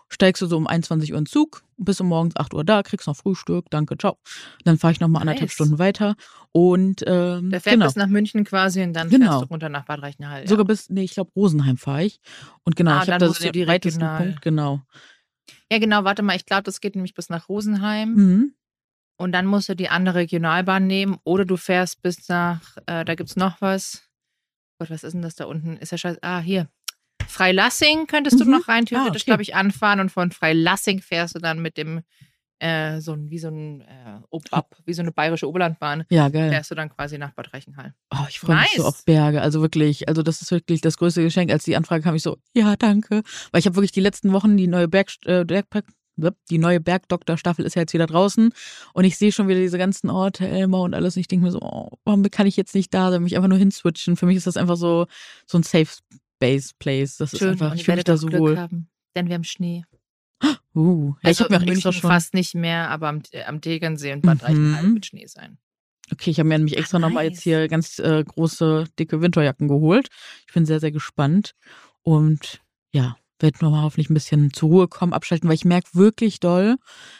[0.09, 2.81] Steigst du so um 21 Uhr in den Zug, bist um morgens 8 Uhr da,
[2.81, 4.17] kriegst noch Frühstück, danke, ciao.
[4.63, 5.53] Dann fahre ich noch mal anderthalb Nice.
[5.53, 6.15] Stunden weiter
[6.53, 7.87] und ähm, Der fährt genau.
[7.87, 9.31] bis nach München quasi und dann Genau.
[9.31, 10.41] fährst du runter nach Bad Reichenhall.
[10.43, 10.47] Ja.
[10.47, 12.21] Sogar bis, nee, ich glaube Rosenheim fahre ich.
[12.63, 14.81] Und genau, Ah, ich habe da so den die weitesten regional- Punkt, genau.
[15.71, 18.13] ja, genau, warte mal, ich glaube, das geht nämlich bis nach Rosenheim.
[18.13, 18.53] Mhm.
[19.19, 23.15] Und dann musst du die andere Regionalbahn nehmen oder du fährst bis nach, äh, da
[23.15, 24.03] gibt's noch was.
[24.79, 25.75] Gott, was ist denn das da unten?
[25.77, 26.19] Ist ja scheiße.
[26.21, 26.69] Ah, hier.
[27.27, 28.51] Freilassing könntest du Mhm.
[28.51, 29.29] noch rein theoretisch, okay.
[29.31, 32.01] glaube ich, anfahren und von Freilassing fährst du dann mit dem,
[32.59, 33.85] äh, so ein, wie so ein, äh,
[34.31, 36.49] Ob- ab, wie so eine bayerische Oberlandbahn, Ja, geil.
[36.49, 37.93] fährst du dann quasi nach Bad Reichenhall.
[38.11, 38.87] Oh, ich freue mich so Nice.
[38.87, 39.41] auf Berge.
[39.41, 41.51] Also wirklich, also das ist wirklich das größte Geschenk.
[41.51, 43.21] Als die Anfrage kam, ich so, ja, danke.
[43.51, 45.65] Weil ich habe wirklich die letzten Wochen die neue Berg, äh, Berg,
[46.49, 48.51] die neue Bergdoktor-Staffel ist ja jetzt wieder draußen
[48.93, 51.51] und ich sehe schon wieder diese ganzen Orte, Elmar und alles und ich denke mir
[51.51, 54.17] so, oh, warum kann ich jetzt nicht da sein, mich einfach nur hinswitchen.
[54.17, 55.05] Für mich ist das einfach so,
[55.45, 55.85] so ein Safe
[56.37, 57.17] Space Place.
[57.17, 58.57] Das ist einfach, ich fühle mich da so Glück wohl.
[58.57, 59.83] haben, denn wir haben Schnee.
[60.75, 63.43] Uh, ja, ich Also habe mir auch extra schon, fast nicht mehr, aber am, äh,
[63.45, 64.45] am Tegernsee und Bad Mhm.
[64.45, 65.57] Reichenhall wird Schnee sein.
[66.11, 67.33] okay, ich habe mir nämlich extra Ah, nochmal nice.
[67.37, 70.09] jetzt hier ganz äh, große, dicke Winterjacken geholt.
[70.47, 71.53] Ich bin sehr, sehr gespannt
[72.03, 72.61] und
[72.93, 76.77] ja, werde nochmal hoffentlich ein bisschen zur Ruhe kommen, abschalten, weil ich merke wirklich doll,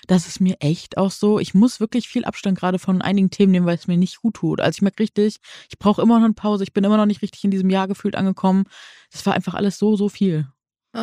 [0.08, 3.52] dass es mir echt auch so, ich muss wirklich viel Abstand gerade von einigen Themen
[3.52, 4.60] nehmen, weil es mir nicht gut tut.
[4.62, 5.38] Also ich merke richtig,
[5.70, 7.88] ich brauche immer noch eine Pause, ich bin immer noch nicht richtig in diesem Jahr
[7.88, 8.66] gefühlt angekommen.
[9.12, 10.48] Das war einfach alles so, so viel.
[10.94, 11.00] Oh,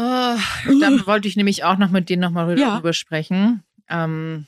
[0.81, 2.75] dann wollte ich nämlich auch noch mit denen nochmal Ja.
[2.75, 3.63] drüber sprechen.
[3.89, 4.47] Ähm,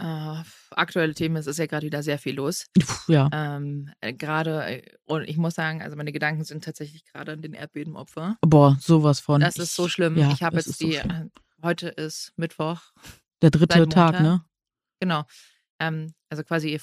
[0.00, 2.66] äh, aktuelle Themen, es ist ja gerade wieder sehr viel los.
[3.08, 3.28] Ja.
[3.32, 7.42] Ähm, äh, gerade, äh, und ich muss sagen, also meine Gedanken sind tatsächlich gerade an
[7.42, 8.36] den Erdbebenopfer.
[8.42, 9.40] Boah, sowas von.
[9.40, 10.16] Das ist so schlimm.
[10.16, 11.10] Ja, ich habe jetzt so die, schlimm.
[11.10, 12.80] äh, heute ist Mittwoch,
[13.42, 14.44] Der dritte Tag, ne?
[15.00, 15.24] genau.
[15.80, 16.78] Ähm, also quasi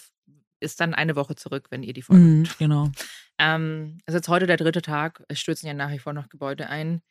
[0.59, 2.91] ist dann eine Woche zurück, wenn ihr die Folge Mhm, genau.
[3.37, 5.21] Ähm, also jetzt heute der dritte Tag.
[5.27, 7.01] Es stürzen ja nach wie vor noch Gebäude ein.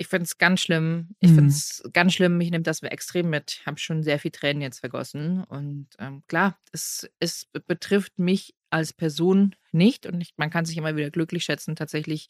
[0.00, 1.08] Ich finde es ganz schlimm.
[1.18, 1.34] Ich Mhm.
[1.34, 2.38] finde es ganz schlimm.
[2.38, 3.58] Mich nimmt das extrem mit.
[3.60, 5.42] Ich habe schon sehr viel Tränen jetzt vergossen.
[5.44, 10.06] Und ähm, klar, es, es be- betrifft mich als Person nicht.
[10.06, 12.28] Und ich, man kann sich immer wieder glücklich schätzen, tatsächlich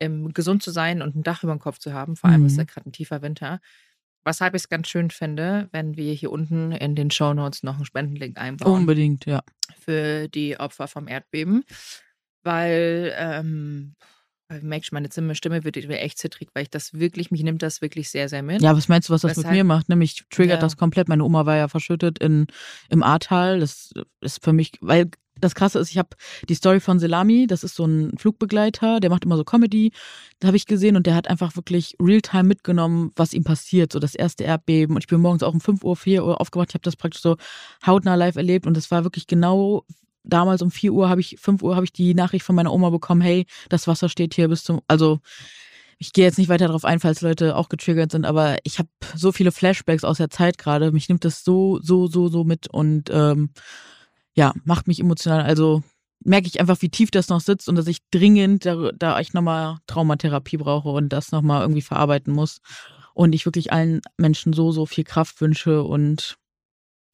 [0.00, 2.14] ähm, gesund zu sein und ein Dach über dem Kopf zu haben.
[2.14, 2.58] Vor allem ist Mhm.
[2.60, 3.60] ja gerade ein tiefer Winter.
[4.24, 7.84] Weshalb ich es ganz schön finde, wenn wir hier unten in den Shownotes noch einen
[7.84, 9.42] Spendenlink einbauen Unbedingt, ja.
[9.80, 11.64] für die Opfer vom Erdbeben,
[12.44, 13.94] weil, ähm,
[14.48, 17.62] weil merkst du, meine Zimmer- Stimme wird echt zittrig, weil ich das wirklich, mich nimmt
[17.62, 18.62] das wirklich sehr, sehr mit.
[18.62, 19.88] Ja, was meinst du, was das mit Weshalb- mir macht?
[19.88, 20.60] Nämlich triggert Ja.
[20.66, 21.08] das komplett.
[21.08, 22.46] Meine Oma war ja verschüttet in,
[22.88, 23.60] im Ahrtal.
[23.60, 26.08] Das ist für mich, weil das Krasse ist, ich habe
[26.48, 29.92] die Story von Selami, das ist so ein Flugbegleiter, der macht immer so Comedy.
[30.40, 34.00] Da habe ich gesehen und der hat einfach wirklich real-time mitgenommen, was ihm passiert, so
[34.00, 34.96] das erste Erdbeben.
[34.96, 36.70] Und ich bin morgens auch um 5 Uhr, 4 Uhr aufgewacht.
[36.70, 37.36] Ich habe das praktisch so
[37.86, 39.84] hautnah live erlebt und es war wirklich genau
[40.28, 42.90] damals um 4 Uhr habe ich, 5 Uhr habe ich die Nachricht von meiner Oma
[42.90, 45.20] bekommen, hey, das Wasser steht hier bis zum, also
[45.98, 48.88] ich gehe jetzt nicht weiter darauf ein, falls Leute auch getriggert sind, aber ich habe
[49.16, 50.92] so viele Flashbacks aus der Zeit gerade.
[50.92, 53.50] Mich nimmt das so, so, so, so mit und ähm,
[54.34, 55.42] ja, macht mich emotional.
[55.42, 55.82] Also
[56.24, 59.34] merke ich einfach, wie tief das noch sitzt und dass ich dringend da, da ich
[59.34, 62.60] nochmal Traumatherapie brauche und das nochmal irgendwie verarbeiten muss.
[63.14, 66.36] Und ich wirklich allen Menschen so, so viel Kraft wünsche und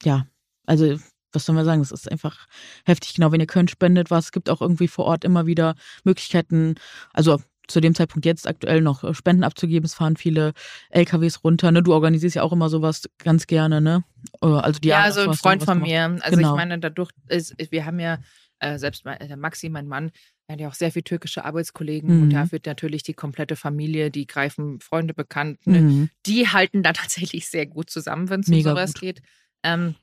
[0.03, 0.27] ja,
[0.67, 0.99] also
[1.35, 2.47] was soll man sagen, das ist einfach
[2.85, 3.13] heftig.
[3.15, 4.25] Genau, wenn ihr könnt, spendet was.
[4.25, 6.75] Es gibt auch irgendwie vor Ort immer wieder Möglichkeiten,
[7.13, 9.85] also zu dem Zeitpunkt jetzt aktuell noch äh, Spenden abzugeben.
[9.85, 10.53] Es fahren viele
[10.91, 11.71] LKWs runter.
[11.71, 11.81] Ne?
[11.81, 14.03] Du organisierst ja auch immer sowas ganz gerne, ne?
[14.41, 15.89] Äh, Also die ja, also ein Freund von gemacht.
[15.89, 16.23] mir.
[16.23, 16.51] Also Genau.
[16.51, 18.19] ich meine, dadurch ist, wir haben ja,
[18.59, 20.11] äh, selbst mein, der Maxi, mein Mann,
[20.47, 22.29] hat ja auch sehr viele türkische Arbeitskollegen und Mhm.
[22.29, 26.09] da wird natürlich die komplette Familie, die greifen Freunde, Bekannten, ne, Mhm.
[26.27, 26.93] die halten da
[27.33, 29.01] tatsächlich sehr gut zusammen, wenn es um sowas gut.
[29.01, 29.21] geht.
[29.63, 29.95] Ähm,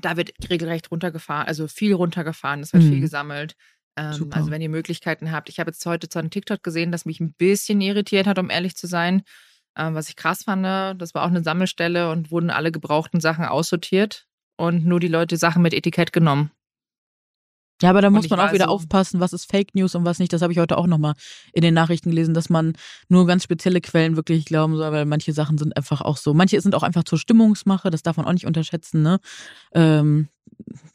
[0.00, 3.00] da wird regelrecht runtergefahren, also viel runtergefahren, es wird viel Mhm.
[3.02, 3.54] gesammelt.
[3.96, 5.48] Ähm, also wenn ihr Möglichkeiten habt.
[5.48, 8.50] Ich habe jetzt heute zwar einen TikTok gesehen, das mich ein bisschen irritiert hat, um
[8.50, 9.22] ehrlich zu sein.
[9.76, 13.44] Ähm, was ich krass fand, das war auch eine Sammelstelle und wurden alle gebrauchten Sachen
[13.44, 16.50] aussortiert und nur die Leute Sachen mit Etikett genommen.
[17.82, 20.18] Ja, aber da muss man auch wieder so- aufpassen, was ist Fake News und was
[20.18, 20.32] nicht.
[20.32, 21.14] Das habe ich heute auch nochmal
[21.52, 22.74] in den Nachrichten gelesen, dass man
[23.08, 26.34] nur ganz spezielle Quellen wirklich glauben soll, weil manche Sachen sind einfach auch so.
[26.34, 29.18] Manche sind auch einfach zur Stimmungsmache, das darf man auch nicht unterschätzen, ne?
[29.74, 30.28] Ähm,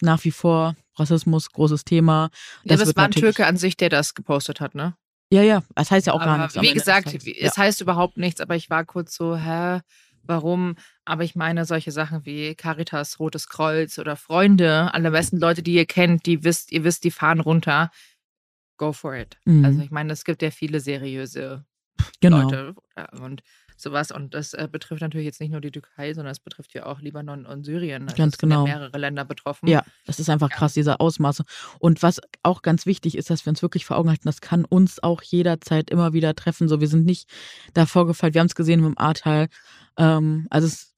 [0.02, 2.30] nach wie vor Rassismus, großes Thema.
[2.64, 4.96] Ja, Das aber es war ein Türke an sich, der das gepostet hat, ne?
[5.32, 6.58] Ja, ja, das heißt ja auch gar aber nichts.
[6.58, 9.82] am wie gesagt, es heißt überhaupt nichts, aber ich war kurz so, hä,
[10.30, 10.76] warum?
[11.04, 15.74] Aber ich meine, solche Sachen wie Caritas, Rotes Kreuz oder Freunde, alle besten Leute, die
[15.74, 17.92] ihr kennt, die wisst, ihr wisst, die fahren runter.
[18.78, 19.38] Go for it.
[19.44, 19.66] Mhm.
[19.66, 21.66] Also ich meine, es gibt ja viele seriöse
[22.22, 22.44] genau.
[22.44, 23.44] Leute äh, und
[23.82, 24.12] sowas.
[24.12, 27.02] Und das äh, betrifft natürlich jetzt nicht nur die Türkei, sondern es betrifft ja auch
[27.02, 28.04] Libanon und Syrien.
[28.04, 28.68] Also Ganz es sind ja genau.
[28.68, 29.68] mehrere Länder betroffen.
[29.68, 31.44] Ja, das ist einfach krass, diese Ausmaße.
[31.80, 34.66] Und was auch ganz wichtig ist, dass wir uns wirklich vor Augen halten, das kann
[34.66, 36.68] uns auch jederzeit immer wieder treffen.
[36.68, 37.30] So, wir sind nicht
[37.74, 38.34] da vorgefallen.
[38.34, 39.48] Wir haben es gesehen mit dem A-Teil.
[39.98, 40.94] Ähm, also es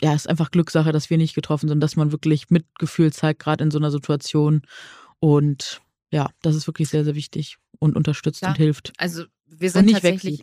[0.00, 3.64] ja, ist einfach Glückssache, dass wir nicht getroffen sind, dass man wirklich Mitgefühl zeigt, gerade
[3.64, 4.62] in so einer Situation.
[5.20, 8.48] Und ja, das ist wirklich sehr, sehr wichtig und unterstützt Ja.
[8.48, 8.92] und hilft.
[8.98, 10.42] Also wir Und sind nicht tatsächlich.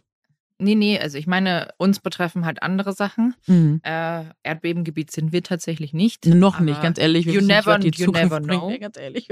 [0.64, 3.36] Nee, nee, also ich meine, uns betreffen halt andere Sachen.
[3.48, 3.82] Mhm.
[3.84, 6.26] Äh, Erdbebengebiet sind wir tatsächlich nicht.
[6.26, 7.26] Noch nicht, ganz ehrlich.
[7.26, 8.70] Wir you nicht, never- you Zukunft know.
[8.70, 9.28] ey, ganz ehrlich.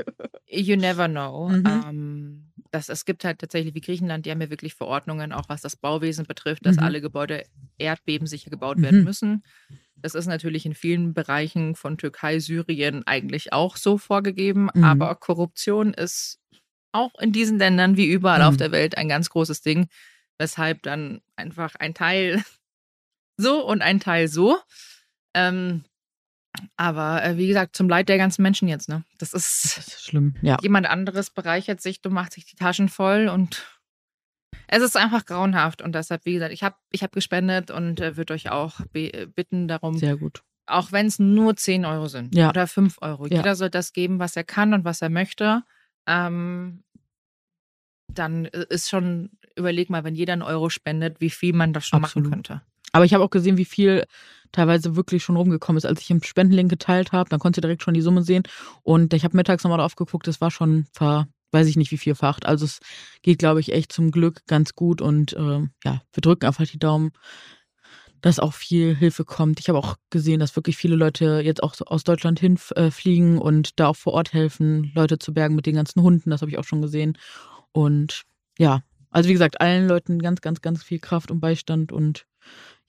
[0.48, 1.50] You never know.
[1.50, 1.63] Mhm.
[1.65, 5.62] Ähm, das, es gibt halt tatsächlich wie Griechenland, die haben ja wirklich Verordnungen, auch was
[5.62, 6.84] das Bauwesen betrifft, dass Mhm.
[6.84, 7.44] alle Gebäude
[7.78, 9.06] erdbebensicher gebaut werden Mhm.
[9.06, 9.44] müssen.
[9.96, 14.84] Das ist natürlich in vielen Bereichen von Türkei, Syrien eigentlich auch so vorgegeben, Mhm.
[14.84, 16.39] aber Korruption ist
[16.91, 18.58] auch in diesen Ländern wie überall auf Mhm.
[18.58, 19.88] der Welt ein ganz großes Ding,
[20.41, 22.43] weshalb dann einfach ein Teil
[23.38, 24.58] so und ein Teil so.
[25.36, 25.86] Ähm,
[26.75, 29.06] aber äh, wie gesagt, zum Leid der ganzen Menschen jetzt, ne?
[29.19, 30.58] Das ist Das ist schlimm, ja.
[30.62, 33.65] jemand anderes bereichert sich, du machst sich die Taschen voll und
[34.67, 38.17] es ist einfach grauenhaft und deshalb, wie gesagt, ich habe ich hab gespendet und äh,
[38.17, 40.43] würde euch auch äh, bitten darum, Sehr gut.
[40.65, 42.49] auch wenn es nur 10 Euro sind Ja.
[42.49, 43.27] oder 5 Euro.
[43.27, 43.38] Ja.
[43.38, 45.63] Jeder soll das geben, was er kann und was er möchte.
[46.08, 46.84] Ähm,
[48.08, 51.85] dann äh, ist schon, überleg mal, wenn jeder einen Euro spendet, wie viel man das
[51.85, 52.29] schon Absolut.
[52.29, 52.61] machen könnte.
[52.91, 54.05] Aber ich habe auch gesehen, wie viel
[54.51, 55.85] teilweise wirklich schon rumgekommen ist.
[55.85, 58.43] Als ich im Spendenlink geteilt habe, dann konntest du direkt schon die Summe sehen.
[58.83, 61.97] Und ich habe mittags nochmal drauf geguckt, das war schon ver, weiß ich nicht wie
[61.97, 62.45] vielfacht.
[62.45, 62.79] Also es
[63.21, 65.01] geht, glaube ich, echt zum Glück ganz gut.
[65.01, 67.11] Und ähm, ja, wir drücken einfach die Daumen,
[68.21, 69.59] dass auch viel Hilfe kommt.
[69.59, 73.87] Ich habe auch gesehen, dass wirklich viele Leute jetzt auch aus Deutschland hinfliegen und da
[73.87, 76.29] auch vor Ort helfen, Leute zu bergen mit den ganzen Hunden.
[76.29, 77.17] Das habe ich auch schon gesehen.
[77.71, 78.23] Und
[78.59, 78.81] ja,
[79.12, 82.26] also wie gesagt, allen Leuten ganz, ganz, ganz viel Kraft und Beistand und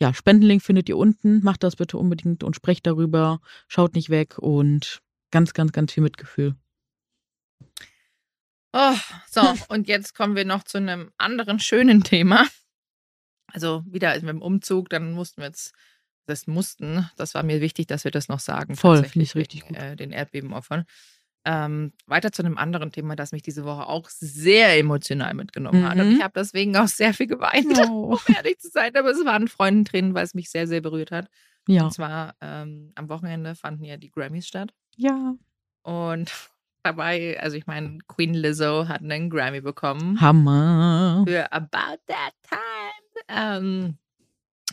[0.00, 1.42] ja, Spendenlink findet ihr unten.
[1.44, 3.40] Macht das bitte unbedingt und sprecht darüber.
[3.68, 6.56] Schaut nicht weg und ganz, ganz, ganz viel Mitgefühl.
[8.72, 8.96] Oh,
[9.30, 12.46] so, und jetzt kommen wir noch zu einem anderen schönen Thema.
[13.48, 15.74] Also wieder mit dem Umzug, dann mussten wir jetzt,
[16.26, 18.76] das mussten, das war mir wichtig, dass wir das noch sagen.
[18.76, 20.84] Voll, finde ich richtig wegen, Äh, den Erdbebenopfern.
[21.44, 25.98] Ähm, weiter zu einem anderen Thema, das mich diese Woche auch sehr emotional mitgenommen hat.
[25.98, 26.16] Und Mhm.
[26.16, 28.12] ich habe deswegen auch sehr viel geweint, Oh.
[28.14, 28.94] um ehrlich zu sein.
[28.96, 31.28] Aber es waren Freundentränen, weil es mich sehr, sehr berührt hat.
[31.66, 31.84] Ja.
[31.84, 34.72] Und zwar ähm, am Wochenende fanden ja die Grammys statt.
[34.96, 35.34] Ja.
[35.82, 36.30] Und
[36.84, 41.24] dabei, also ich meine, Queen Lizzo hat einen Grammy bekommen Hammer.
[41.26, 43.24] für About That Time.
[43.28, 43.98] Ähm,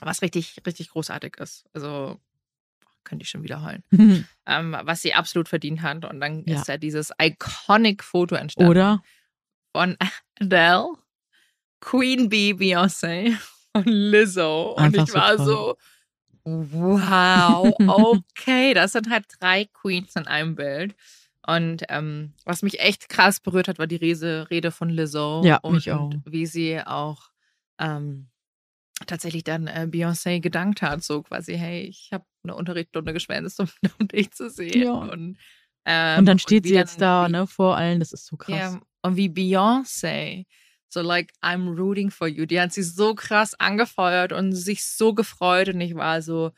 [0.02, 1.66] was richtig, richtig großartig ist.
[1.74, 2.20] Also
[3.10, 3.84] könnte ich schon wieder heulen.
[4.45, 6.06] Ähm, was sie absolut verdient hat.
[6.06, 6.60] Und dann Ja.
[6.62, 9.02] ist ja dieses iconic Foto entstanden Oder?
[9.76, 9.98] von
[10.39, 10.93] Adele,
[11.82, 13.36] Queen Bee, Beyoncé
[13.74, 14.74] und Lizzo.
[14.78, 15.45] Und Einfach ich so war toll.
[15.45, 15.78] so,
[16.45, 17.76] wow,
[18.38, 20.95] okay, das sind halt drei Queens in einem Bild.
[21.45, 25.41] Und ähm, was mich echt krass berührt hat, war die Rede, Rede von Lizzo.
[25.43, 26.10] Ja, und, mich auch.
[26.10, 27.30] Und wie sie auch
[27.80, 28.30] ähm,
[29.08, 33.68] tatsächlich dann äh, Beyoncé gedankt hat, so quasi, hey, ich habe eine Unterrichtsstunde geschwänzt, um,
[34.00, 34.84] um dich zu sehen.
[34.84, 34.92] Ja.
[34.94, 35.38] Und,
[35.86, 38.00] ähm, Und dann steht wie sie jetzt da, wie- ne, vor allen.
[38.00, 38.56] Das ist so krass.
[38.56, 40.46] ja, und wie Beyoncé,
[40.90, 42.46] so like, I'm rooting for you.
[42.46, 46.52] Die hat sie so krass angefeuert und sich so gefreut und ich war so,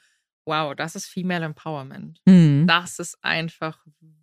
[0.45, 2.19] wow, das ist Female Empowerment.
[2.25, 2.65] Mhm.
[2.67, 3.77] Das ist einfach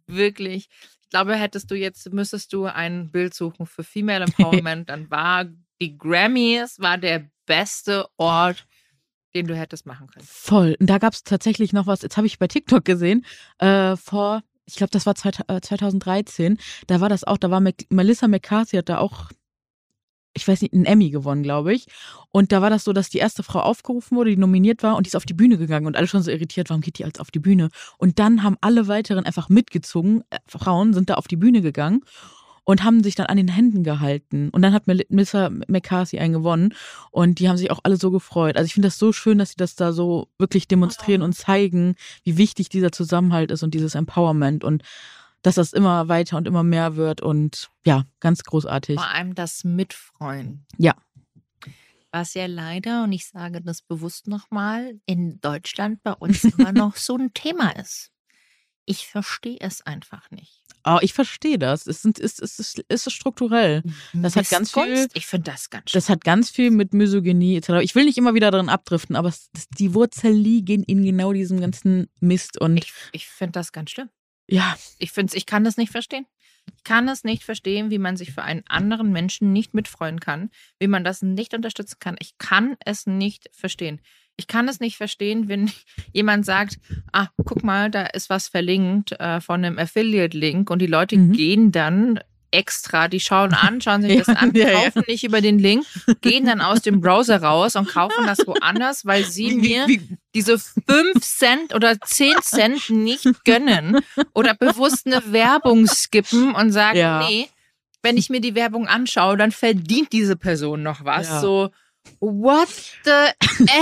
[0.07, 0.68] wirklich,
[1.02, 4.24] ich glaube, hättest du jetzt, müsstest du ein Bild suchen für Female
[4.62, 5.44] Empowerment, dann war
[5.81, 8.66] die Grammys, war der beste Ort,
[9.34, 10.24] den du hättest machen können.
[10.28, 10.76] Voll.
[10.78, 13.24] Und da gab es tatsächlich noch was, jetzt habe ich bei TikTok gesehen,
[13.58, 17.61] äh, vor, ich glaube, das war zweit- äh, 2013, da war das auch, da war
[17.61, 19.30] Mac Melissa McCarthy, hat da auch,
[20.34, 21.87] ich weiß nicht, einen Emmy gewonnen, glaube ich.
[22.30, 25.06] Und da war das so, dass die erste Frau aufgerufen wurde, die nominiert war und
[25.06, 27.18] die ist auf die Bühne gegangen und alle schon so irritiert, warum geht die als
[27.18, 27.70] auf die Bühne?
[27.96, 32.02] Und dann haben alle weiteren einfach mitgezogen, äh, Frauen sind da auf die Bühne gegangen
[32.68, 34.50] und haben sich dann an den Händen gehalten.
[34.50, 36.74] Und dann hat Mel- Melissa McCarthy einen gewonnen
[37.11, 38.59] und die haben sich auch alle so gefreut.
[38.59, 41.94] Also ich finde das so schön, dass sie das da so wirklich demonstrieren und zeigen,
[42.24, 44.64] wie wichtig dieser Zusammenhalt ist und dieses Empowerment.
[44.64, 44.83] Und
[45.40, 48.96] dass das immer weiter und immer mehr wird und ja, ganz großartig.
[48.96, 50.66] Vor allem das Mitfreuen.
[50.76, 50.94] Ja.
[52.12, 56.96] Was ja leider, und ich sage das bewusst nochmal, in Deutschland bei uns immer noch
[56.96, 58.11] so ein Thema ist.
[58.85, 60.67] Ich verstehe es einfach nicht.
[60.84, 61.86] Oh, ich verstehe das.
[61.86, 63.82] Es sind, ist, ist, ist, ist strukturell.
[64.12, 65.08] Das hat ganz viel-?
[65.14, 65.98] Ich finde das ganz schön.
[65.98, 67.70] Das hat ganz viel mit Misogynie etc.
[67.82, 71.32] Ich will nicht immer wieder darin abdriften, aber es, das, die Wurzel liegen in genau
[71.32, 74.08] diesem ganzen Mist und Ich, ich finde das ganz schlimm.
[74.48, 76.26] ja, Ich finde ich kann das nicht verstehen.
[76.76, 80.50] Ich kann es nicht verstehen, wie man sich für einen anderen Menschen nicht mitfreuen kann,
[80.78, 82.16] wie man das nicht unterstützen kann.
[82.20, 84.00] Ich kann es nicht verstehen.
[84.40, 85.70] Ich kann es nicht verstehen, wenn
[86.12, 86.79] jemand sagt,
[87.12, 91.33] ah, guck mal, da ist was verlinkt äh, von einem Affiliate-Link und die Leute Mhm.
[91.33, 92.20] gehen dann
[92.51, 94.85] extra, die schauen an, schauen sich Ja, das an, ja, ja.
[94.85, 95.85] kaufen nicht über den Link,
[96.22, 100.01] gehen dann aus dem Browser raus und kaufen das woanders, weil sie mir wie,
[100.35, 103.98] diese 5 Cent oder 10 Cent nicht gönnen
[104.33, 107.27] oder bewusst eine Werbung skippen und sagen, Ja.
[107.29, 107.48] nee,
[108.03, 111.29] wenn ich mir die Werbung anschaue, dann verdient diese Person noch was.
[111.29, 111.40] Ja.
[111.40, 111.70] So,
[112.20, 112.68] what
[113.04, 113.30] the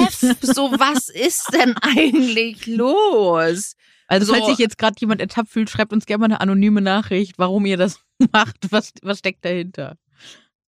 [0.06, 0.20] F?
[0.42, 3.76] So, was ist denn eigentlich los?
[4.08, 6.80] also so- falls sich jetzt gerade jemand ertappt fühlt, schreibt uns gerne mal eine anonyme
[6.80, 8.00] Nachricht, warum ihr das
[8.32, 9.96] macht, was, was steckt dahinter.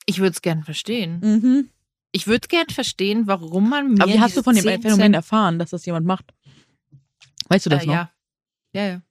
[0.06, 1.20] Ich würde es gern verstehen.
[1.22, 1.70] Mhm.
[2.12, 5.12] Ich würde gern verstehen, warum man mir Aber wie hast du von dem 10 Phänomen
[5.14, 6.32] erfahren, dass das jemand macht?
[7.48, 7.92] Weißt du das äh, noch?
[7.94, 8.12] Ja.
[8.72, 9.02] Ja, ja.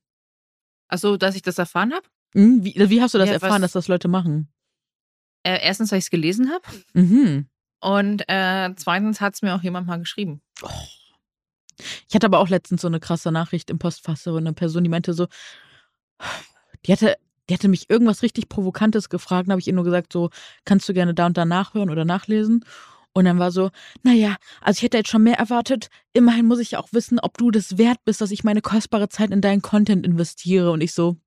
[0.88, 2.08] Achso, dass ich das erfahren habe?
[2.34, 2.64] Mhm.
[2.64, 4.48] Wie, wie hast du das Ja, erfahren, was- dass das Leute machen?
[5.44, 6.64] Äh, erstens, weil ich es gelesen habe.
[6.94, 7.48] Mhm.
[7.80, 10.42] Und äh, zweitens hat es mir auch jemand mal geschrieben.
[12.08, 14.90] Ich hatte aber auch letztens so eine krasse Nachricht im Postfach, so eine Person, die
[14.90, 15.28] meinte so,
[16.86, 17.18] die hatte,
[17.50, 20.30] die hatte mich irgendwas richtig Provokantes gefragt, habe ich ihr nur gesagt, so,
[20.66, 22.66] kannst du gerne da und da nachhören oder nachlesen?
[23.14, 23.72] Und dann war so,
[24.04, 25.90] naja, also ich hätte jetzt schon mehr erwartet.
[26.14, 29.10] Immerhin muss ich ja auch wissen, ob du das wert bist, dass ich meine kostbare
[29.10, 30.72] Zeit in deinen Content investiere.
[30.72, 31.18] Und ich so,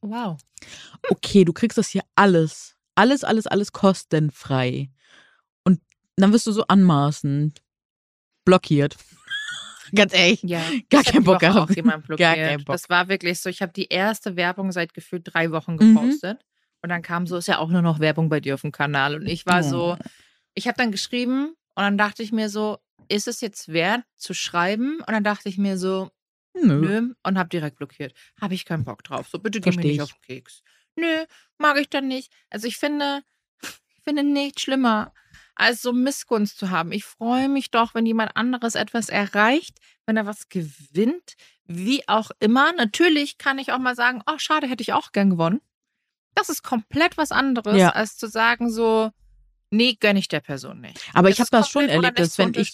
[0.00, 0.38] Wow.
[1.10, 2.74] okay, du kriegst das hier alles.
[2.94, 4.90] Alles, alles, alles kostenfrei.
[6.16, 7.62] Dann wirst du so anmaßend
[8.44, 8.96] blockiert.
[9.94, 10.42] Ganz ehrlich.
[10.42, 11.74] Ja, Gar keinen die Bock gehabt.
[11.84, 12.18] Gar blockiert.
[12.34, 12.74] keinen Bock.
[12.74, 13.48] Das war wirklich so.
[13.50, 15.94] Ich habe die erste Werbung seit gefühlt drei Wochen Mhm.
[15.94, 16.44] gepostet.
[16.82, 19.14] Und dann kam so, ist ja auch nur noch Werbung bei dir auf dem Kanal.
[19.16, 19.98] Und ich war so,
[20.54, 24.32] ich habe dann geschrieben und dann dachte ich mir so, ist es jetzt wert zu
[24.32, 24.96] schreiben?
[25.00, 26.10] Und dann dachte ich mir so,
[26.54, 26.74] Nö.
[26.80, 28.14] nö, und habe direkt blockiert.
[28.40, 29.28] Habe ich keinen Bock drauf.
[29.28, 30.02] So, bitte geh mir nicht ich.
[30.02, 30.62] auf den Keks.
[30.96, 31.24] Nö,
[31.58, 32.32] mag ich dann nicht.
[32.48, 33.22] Also ich finde,
[33.62, 35.12] ich finde nichts schlimmer,
[35.60, 36.90] als so Missgunst zu haben.
[36.92, 41.34] Ich freue mich doch, wenn jemand anderes etwas erreicht, wenn er was gewinnt,
[41.66, 42.72] wie auch immer.
[42.72, 45.60] Natürlich kann ich auch mal sagen, oh, schade, hätte ich auch gern gewonnen.
[46.34, 47.90] Das ist komplett was anderes, Ja.
[47.90, 49.10] als zu sagen so,
[49.70, 50.98] nee, gönne ich der Person nicht.
[51.12, 52.72] Aber ich Das habe ist das schon erlebt, dass wenn ich.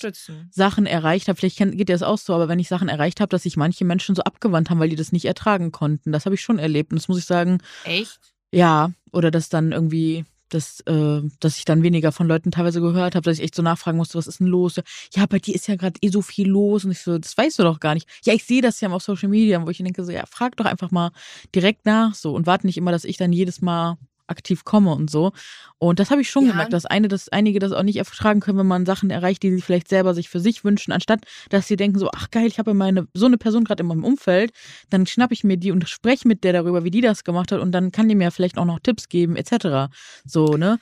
[0.51, 3.29] Sachen erreicht habe, vielleicht geht dir das auch so, aber wenn ich Sachen erreicht habe,
[3.31, 6.13] dass sich manche Menschen so abgewandt haben, weil die das nicht ertragen konnten.
[6.13, 6.93] Das habe ich schon erlebt.
[6.93, 8.19] Und das muss ich sagen, Echt?
[8.53, 13.15] ja, oder dass dann irgendwie, dass, äh, dass ich dann weniger von Leuten teilweise gehört
[13.15, 14.77] habe, dass ich echt so nachfragen musste, was ist denn los?
[15.15, 16.85] Ja, bei dir ist ja gerade eh so viel los.
[16.85, 18.09] Und ich so, das weißt du doch gar nicht.
[18.25, 20.67] Ja, ich sehe das ja auf Social Media, wo ich denke so, ja, frag doch
[20.67, 21.11] einfach mal
[21.55, 25.11] direkt nach so und warte nicht immer, dass ich dann jedes Mal aktiv komme und
[25.11, 25.33] so.
[25.79, 26.51] Und das habe ich schon Ja.
[26.53, 29.51] gemerkt, dass eine, dass einige das auch nicht ertragen können, wenn man Sachen erreicht, die
[29.55, 32.59] sie vielleicht selber sich für sich wünschen, anstatt dass sie denken so, ach geil, ich
[32.59, 34.53] habe meine so eine Person gerade in meinem Umfeld,
[34.91, 37.61] dann schnapp ich mir die und spreche mit der darüber, wie die das gemacht hat
[37.61, 39.91] und dann kann die mir vielleicht auch noch Tipps geben etc.
[40.25, 40.79] So ne?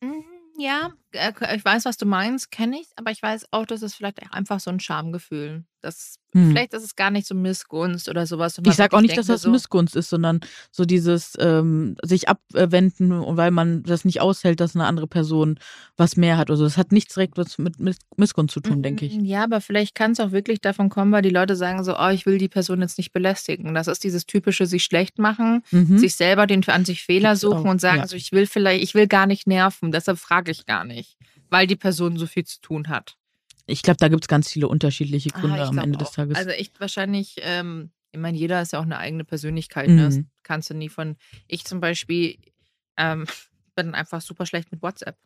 [0.00, 0.24] Mhm,
[0.58, 4.18] Ja, ich weiß, was du meinst, kenne ich, aber ich weiß auch, dass es vielleicht
[4.32, 5.64] einfach so ein Schamgefühl.
[5.80, 6.50] Das, Hm.
[6.50, 8.58] Vielleicht ist es gar nicht so Missgunst oder sowas.
[8.58, 10.40] Ich man sag auch nicht, dass denkt das so, Missgunst ist, sondern
[10.70, 15.58] so dieses ähm, sich abwenden weil man das nicht aushält, dass eine andere Person
[15.96, 16.50] was mehr hat.
[16.50, 19.14] Also das hat nichts direkt was mit Miss- Missgunst zu tun, denke ich.
[19.16, 21.98] Mm, Ja, aber vielleicht kann es auch wirklich davon kommen, weil die Leute sagen so,
[21.98, 23.72] oh, ich will die Person jetzt nicht belästigen.
[23.74, 25.96] Das ist dieses typische sich schlecht machen, Mhm.
[25.96, 28.06] sich selber den an sich Fehler suchen und sagen ja.
[28.06, 30.97] so, ich will vielleicht, ich will gar nicht nerven, deshalb frage ich gar nicht,
[31.50, 33.16] weil die Person so viel zu tun hat.
[33.66, 36.02] Ich glaube, da gibt es ganz viele unterschiedliche Ah, Gründe ich am Ende auch.
[36.02, 36.36] des Tages.
[36.38, 39.88] Also echt wahrscheinlich, ähm, ich meine, jeder ist ja auch eine eigene Persönlichkeit.
[39.88, 40.04] Ne?
[40.04, 40.30] Das Mhm.
[40.42, 41.16] kannst du nie von.
[41.46, 42.38] Ich zum Beispiel
[42.96, 43.26] ähm,
[43.76, 45.16] bin einfach super schlecht mit WhatsApp.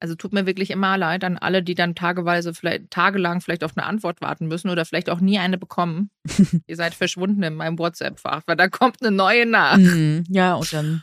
[0.00, 3.76] Also tut mir wirklich immer leid an alle, die dann tageweise, vielleicht tagelang vielleicht auf
[3.76, 6.10] eine Antwort warten müssen oder vielleicht auch nie eine bekommen.
[6.68, 9.76] Ihr seid verschwunden in meinem WhatsApp-Fach, weil da kommt eine neue nach.
[9.76, 10.22] Mhm.
[10.28, 11.02] Ja, und dann.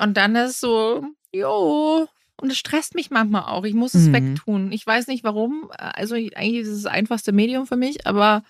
[0.00, 2.06] Und dann ist so, jo.
[2.40, 3.64] Und es stresst mich manchmal auch.
[3.64, 4.12] Ich muss es Mhm.
[4.12, 4.72] wegtun.
[4.72, 5.70] Ich weiß nicht warum.
[5.76, 8.42] Also eigentlich ist es das einfachste Medium für mich, aber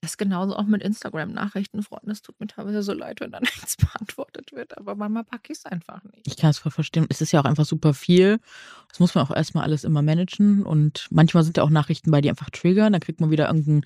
[0.00, 2.12] das ist genauso auch mit Instagram-Nachrichten, Freunde.
[2.12, 4.78] Es tut mir teilweise so leid, wenn da nichts beantwortet wird.
[4.78, 6.26] Aber manchmal packe ich es einfach nicht.
[6.26, 7.04] Ich kann es voll verstehen.
[7.10, 8.40] Es ist ja auch einfach super viel.
[8.88, 12.22] Das muss man auch erstmal alles immer managen und manchmal sind da auch Nachrichten bei,
[12.22, 12.94] die einfach triggern.
[12.94, 13.82] Dann kriegt man wieder irgendein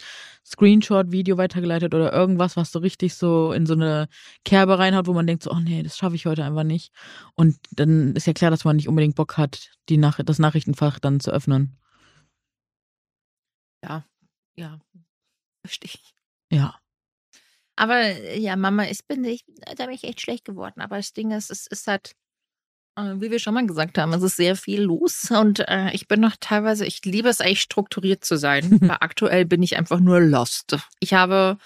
[0.46, 4.09] Screenshot-Video weitergeleitet oder irgendwas, was so richtig so in so eine
[4.44, 6.92] Kerbe reinhaut, wo man denkt so, oh nee, das schaffe ich heute einfach nicht.
[7.35, 11.00] Und dann ist ja klar, dass man nicht unbedingt Bock hat, die Nach das Nachrichtenfach
[11.00, 11.77] dann zu öffnen.
[13.83, 14.05] Ja,
[14.57, 14.81] ja,
[15.64, 16.14] verstehe ich.
[16.50, 16.79] Ja.
[17.77, 19.44] Aber äh, ja, Mama, ich bin, ich,
[19.77, 20.81] da bin ich echt schlecht geworden.
[20.81, 22.12] Aber das Ding ist, es ist halt,
[22.96, 25.31] äh, wie wir schon mal gesagt haben, es ist sehr viel los.
[25.31, 28.79] Und äh, ich bin noch teilweise, ich liebe es eigentlich strukturiert zu sein.
[28.81, 30.77] weil aktuell bin ich einfach nur lost.
[31.00, 31.59] Ich habe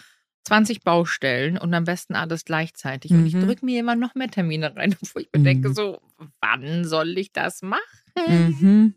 [0.44, 3.10] 20 Baustellen und am besten alles gleichzeitig.
[3.10, 3.42] Und ich Mhm.
[3.42, 5.74] drücke mir immer noch mehr Termine rein, wo ich mir denke, Mhm.
[5.74, 6.00] so,
[6.40, 7.82] wann soll ich das machen?
[8.26, 8.94] Mhm.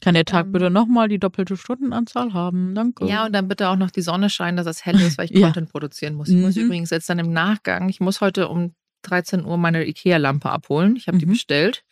[0.00, 0.52] Kann der Tag Ähm.
[0.52, 2.74] bitte nochmal die doppelte Stundenanzahl haben?
[2.74, 3.06] Danke.
[3.06, 5.30] Ja, und dann bitte auch noch die Sonne scheinen, dass es hell ist, weil ich
[5.36, 5.46] Ja.
[5.46, 6.28] Content produzieren muss.
[6.28, 6.62] Ich muss Mhm.
[6.62, 10.96] übrigens jetzt dann im Nachgang, ich muss heute um 13 Uhr meine Ikea-Lampe abholen.
[10.96, 11.30] Ich habe die Mhm.
[11.30, 11.84] bestellt.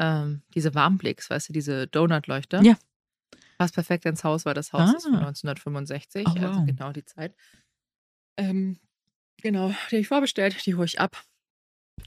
[0.00, 2.62] Ähm, diese Warmblicks, weißt du, diese Donut-Leuchter.
[2.62, 2.76] Ja.
[3.58, 5.26] Passt perfekt ins Haus, weil das Haus ist von Ah.
[5.28, 6.66] 1965, Oh, also wow.
[6.66, 7.34] genau die Zeit.
[8.36, 8.78] Ähm,
[9.42, 11.22] genau, die habe ich vorbestellt, die hole ich ab.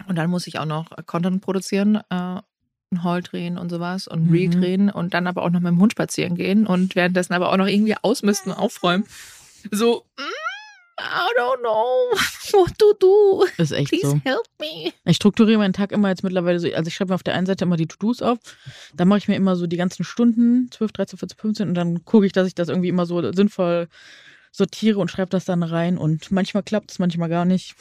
[0.07, 2.41] Und dann muss ich auch noch Content produzieren, äh,
[2.91, 4.61] ein Haul drehen und sowas und ein Reel Mhm.
[4.61, 7.57] drehen und dann aber auch noch mit dem Hund spazieren gehen und währenddessen aber auch
[7.57, 9.05] noch irgendwie ausmisten, aufräumen.
[9.71, 10.21] So, mm,
[10.99, 12.11] I don't know,
[12.53, 13.45] what to do.
[13.57, 14.21] Ist echt Please so.
[14.23, 14.93] help me.
[15.05, 17.45] Ich strukturiere meinen Tag immer jetzt mittlerweile so, also ich schreibe mir auf der einen
[17.45, 18.39] Seite immer die To-Dos auf,
[18.95, 22.05] dann mache ich mir immer so die ganzen Stunden, 12, 13, 14, 15 und dann
[22.05, 23.89] gucke ich, dass ich das irgendwie immer so sinnvoll
[24.51, 27.75] sortiere und schreibe das dann rein und manchmal klappt es, manchmal gar nicht.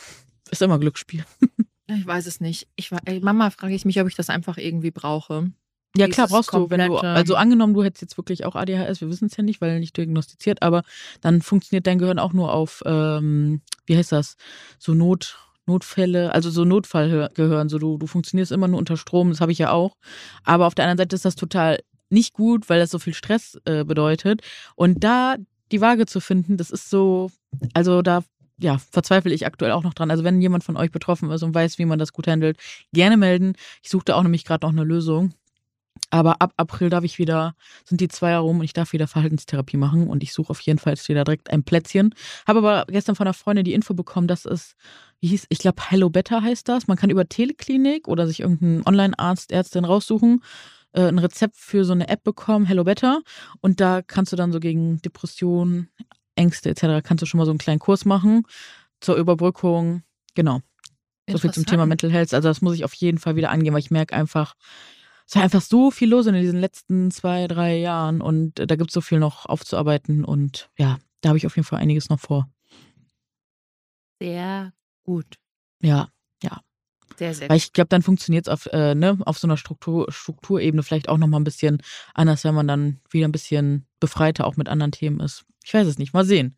[0.50, 1.24] Ist immer Glücksspiel.
[1.88, 2.66] Ich weiß es nicht.
[2.76, 5.50] Ich, wa- ey, Mama frage ich mich, ob ich das einfach irgendwie brauche.
[5.96, 9.08] Ja, klar, brauchst du, wenn du, also angenommen, du hättest jetzt wirklich auch ADHS, wir
[9.08, 10.82] wissen es ja nicht, weil nicht diagnostiziert, aber
[11.22, 14.36] dann funktioniert dein Gehirn auch nur auf, ähm, wie heißt das,
[14.78, 19.40] so Not, Notfälle, also so Notfallgehirn, so du, du funktionierst immer nur unter Strom, das
[19.40, 19.96] habe ich ja auch.
[20.44, 21.78] Aber auf der anderen Seite ist das total
[22.10, 24.42] nicht gut, weil das so viel Stress äh, bedeutet.
[24.74, 25.36] Und da
[25.72, 27.30] die Waage zu finden, das ist so,
[27.74, 28.22] also da
[28.58, 30.10] ja, verzweifle ich aktuell auch noch dran.
[30.10, 32.58] Also wenn jemand von euch betroffen ist und weiß, wie man das gut handelt,
[32.92, 33.54] gerne melden.
[33.82, 35.32] Ich suche da auch nämlich gerade noch eine Lösung.
[36.10, 39.08] Aber ab April darf ich wieder, sind die zwei Jahre rum und ich darf wieder
[39.08, 42.14] Verhaltenstherapie machen und ich suche auf jeden Fall jetzt wieder direkt ein Plätzchen.
[42.46, 44.76] Habe aber gestern von einer Freundin die Info bekommen, dass es,
[45.20, 46.86] wie hieß, ich glaube Hello Better heißt das.
[46.86, 50.42] Man kann über Teleklinik oder sich irgendeinen Online-Arzt, Ärztin raussuchen,
[50.92, 53.22] äh, ein Rezept für so eine App bekommen, Hello Better.
[53.60, 55.88] Und da kannst du dann so gegen Depressionen,
[56.36, 57.02] Ängste etc.
[57.02, 58.46] kannst du schon mal so einen kleinen Kurs machen
[59.00, 60.02] zur Überbrückung.
[60.34, 60.60] Genau.
[61.28, 61.86] So viel zum Thema.
[61.86, 62.32] Mental Health.
[62.32, 64.54] Also das muss ich auf jeden Fall wieder angehen, weil ich merke einfach,
[65.26, 68.76] es war einfach so viel los in diesen letzten zwei, drei Jahren und äh, da
[68.76, 72.08] gibt es so viel noch aufzuarbeiten und ja, da habe ich auf jeden Fall einiges
[72.08, 72.48] noch vor.
[74.20, 74.72] Sehr
[75.02, 75.36] gut.
[75.82, 76.08] Ja,
[77.18, 80.10] Sehr, sehr weil ich glaube, dann funktioniert es auf, äh, ne, auf so einer Struktur,
[80.12, 81.82] Strukturebene vielleicht auch nochmal ein bisschen
[82.14, 85.44] anders, wenn man dann wieder ein bisschen befreiter auch mit anderen Themen ist.
[85.64, 86.56] Ich weiß es nicht, mal sehen.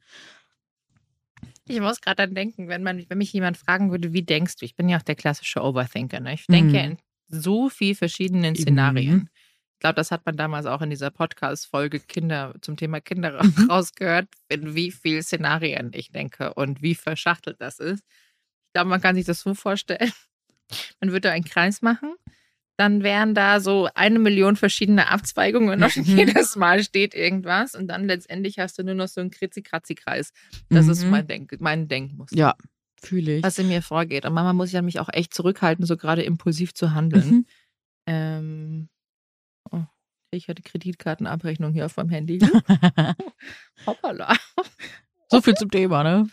[1.67, 4.65] Ich muss gerade dann denken, wenn, man, wenn mich jemand fragen würde, wie denkst du?
[4.65, 6.21] Ich bin ja auch der klassische Overthinker.
[6.21, 6.35] Ne?
[6.35, 6.85] Ich denke Mhm.
[6.85, 8.57] in so viel verschiedenen Mhm.
[8.57, 9.31] Szenarien.
[9.75, 13.71] Ich glaube, das hat man damals auch in dieser Podcast-Folge Kinder zum Thema Kinder Mhm.
[13.71, 18.01] rausgehört, in wie viel Szenarien ich denke und wie verschachtelt das ist.
[18.01, 20.11] Ich glaube, man kann sich das so vorstellen.
[21.01, 22.15] Man würde einen Kreis machen,
[22.77, 26.03] dann wären da so eine Million verschiedene Abzweigungen und Mhm.
[26.45, 30.33] jedes Mal steht irgendwas und dann letztendlich hast du nur noch so einen kritzi-kratzi-Kreis.
[30.69, 31.11] Das ist Mhm.
[31.11, 32.55] mein, Denk mein Denkmuster Ja,
[33.03, 33.43] fühle ich.
[33.43, 34.25] was in mir vorgeht.
[34.27, 37.29] Und Mama muss ja mich auch echt zurückhalten, so gerade impulsiv zu handeln.
[37.29, 37.47] Mhm.
[38.07, 38.89] Ähm,
[39.73, 39.83] oh,
[40.31, 42.39] ich hatte Kreditkartenabrechnung hier auf meinem Handy.
[43.87, 44.35] Hoppala.
[45.31, 46.29] so viel zum Thema, ne?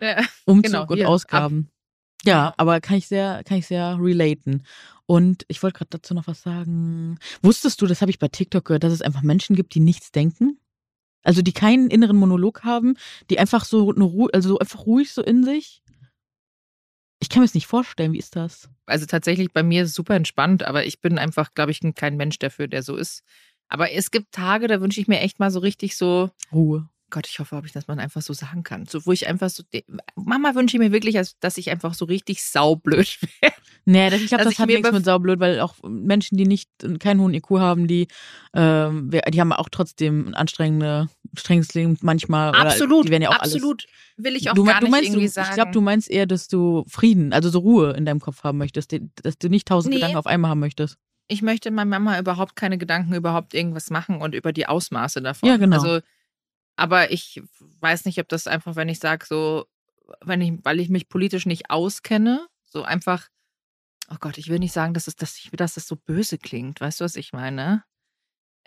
[0.00, 1.70] Ja, Umzug Genau, und Ausgaben.
[2.24, 4.64] Ja, aber kann ich sehr, kann ich sehr relaten.
[5.06, 7.18] Und ich wollte gerade dazu noch was sagen.
[7.42, 10.12] Wusstest du, das habe ich bei TikTok gehört, dass es einfach Menschen gibt, die nichts
[10.12, 10.58] denken?
[11.24, 12.96] Also die keinen inneren Monolog haben,
[13.30, 15.82] die einfach so eine Ruhe, also so einfach ruhig so in sich.
[17.20, 18.68] Ich kann mir das nicht vorstellen, wie ist das?
[18.86, 22.16] Also tatsächlich bei mir ist es super entspannt, aber ich bin einfach, glaube ich, kein
[22.16, 23.22] Mensch dafür, der so ist.
[23.68, 26.88] Aber es gibt Tage, da wünsche ich mir echt mal so richtig so, Ruhe.
[27.12, 28.86] Gott, ich hoffe, ob ich das mal einfach so sagen kann.
[28.86, 29.62] So, wo ich einfach so,
[30.16, 33.52] Mama wünsche ich mir wirklich, dass ich einfach so richtig saublöd wäre.
[33.84, 36.46] Nee, das, ich glaube, Dass das ich hat nichts mit saublöd, weil auch Menschen, die
[36.46, 36.70] nicht
[37.00, 38.08] keinen hohen IQ haben, die,
[38.54, 42.54] ähm, die haben auch trotzdem ein anstrengende, strenges Leben manchmal.
[42.54, 43.86] Absolut, die werden ja auch alles absolut.
[44.16, 45.48] Will ich auch du, gar du nicht meinst, irgendwie du, sagen.
[45.50, 48.58] Ich glaube, du meinst eher, dass du Frieden, also so Ruhe in deinem Kopf haben
[48.58, 48.92] möchtest,
[49.22, 49.96] dass du nicht tausend Nee.
[49.96, 50.96] Gedanken auf einmal haben möchtest.
[51.28, 55.48] ich möchte meiner Mama überhaupt keine Gedanken überhaupt irgendwas machen und über die Ausmaße davon.
[55.48, 55.82] Ja, genau.
[55.82, 56.00] Also,
[56.76, 57.42] aber ich
[57.80, 59.66] weiß nicht, ob das einfach, wenn ich sage, so,
[60.20, 63.28] wenn ich, weil ich mich politisch nicht auskenne, so einfach,
[64.10, 66.80] oh Gott, ich will nicht sagen, dass es, dass, ich, dass es so böse klingt.
[66.80, 67.84] Weißt du, was ich meine?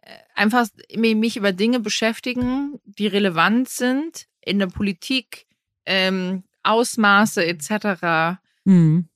[0.01, 5.47] Äh, Einfach mi- mich über Dinge beschäftigen, die relevant sind in der Politik,
[5.85, 9.09] ähm, Ausmaße etc., Mhm.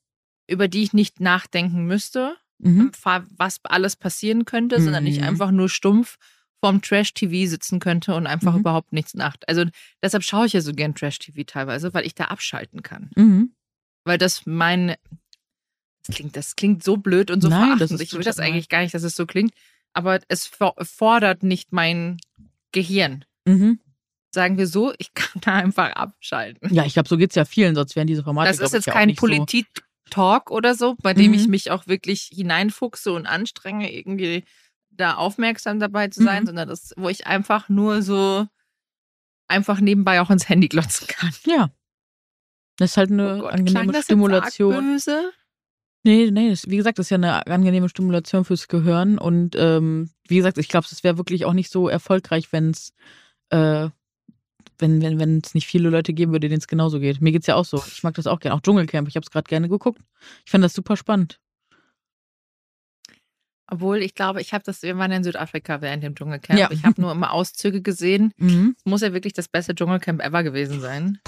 [0.47, 2.91] über die ich nicht nachdenken müsste, Mhm.
[3.37, 5.23] was alles passieren könnte, sondern ich Mhm.
[5.23, 6.17] einfach nur stumpf
[6.61, 8.59] vorm Trash-TV sitzen könnte und einfach Mhm.
[8.59, 9.35] überhaupt nichts nach.
[9.47, 9.65] Also
[10.03, 13.09] deshalb schaue ich ja so gern Trash-TV teilweise, weil ich da abschalten kann.
[13.15, 13.53] Mhm.
[14.05, 14.95] Weil das mein.
[16.05, 17.91] Das klingt, das klingt so blöd und so Nein, verachtend.
[17.91, 19.53] ist Ich will das eigentlich gar nicht, dass es so klingt.
[19.93, 22.17] Aber es for- fordert nicht mein
[22.71, 23.25] Gehirn.
[23.45, 23.79] Mhm.
[24.31, 26.73] Sagen wir so, ich kann da einfach abschalten.
[26.73, 28.89] Ja, ich glaube, so geht's ja vielen, sonst wären diese Formate Das ist ich, jetzt
[28.89, 29.27] auch kein nicht so.
[29.27, 31.51] Politik-Talk oder so, bei dem ich Mhm.
[31.51, 34.43] mich auch wirklich hineinfuchse und anstrenge, irgendwie
[34.99, 36.47] da aufmerksam dabei zu sein, Mhm.
[36.47, 38.47] sondern das, wo ich einfach nur so
[39.47, 41.31] einfach nebenbei auch ins Handy glotzen kann.
[41.45, 41.69] Ja.
[42.77, 44.73] Das ist halt eine Oh Gott, angenehme das jetzt arg Stimulation.
[44.93, 45.31] böse?
[46.03, 49.17] Nee, nee, das, wie gesagt, das ist ja eine angenehme Stimulation fürs Gehirn.
[49.17, 52.93] Und ähm, wie gesagt, ich glaube, es wäre wirklich auch nicht so erfolgreich, wenn's,
[53.49, 53.89] äh,
[54.77, 57.19] wenn wenn wenn es nicht viele Leute geben würde, denen es genauso geht.
[57.19, 57.83] Mir geht's ja auch so.
[57.85, 58.55] Ich mag das auch gerne.
[58.55, 59.09] Auch Dschungelcamp.
[59.09, 59.99] Ich habe es gerade gerne geguckt.
[60.45, 61.41] Ich fand das super spannend.
[63.71, 66.59] Obwohl, ich glaube, ich habe das, wir waren in Südafrika während dem Dschungelcamp.
[66.59, 66.69] Ja.
[66.71, 68.33] Ich habe nur immer Auszüge gesehen.
[68.37, 68.75] Mhm.
[68.77, 71.19] Es muss ja wirklich das beste Dschungelcamp ever gewesen sein.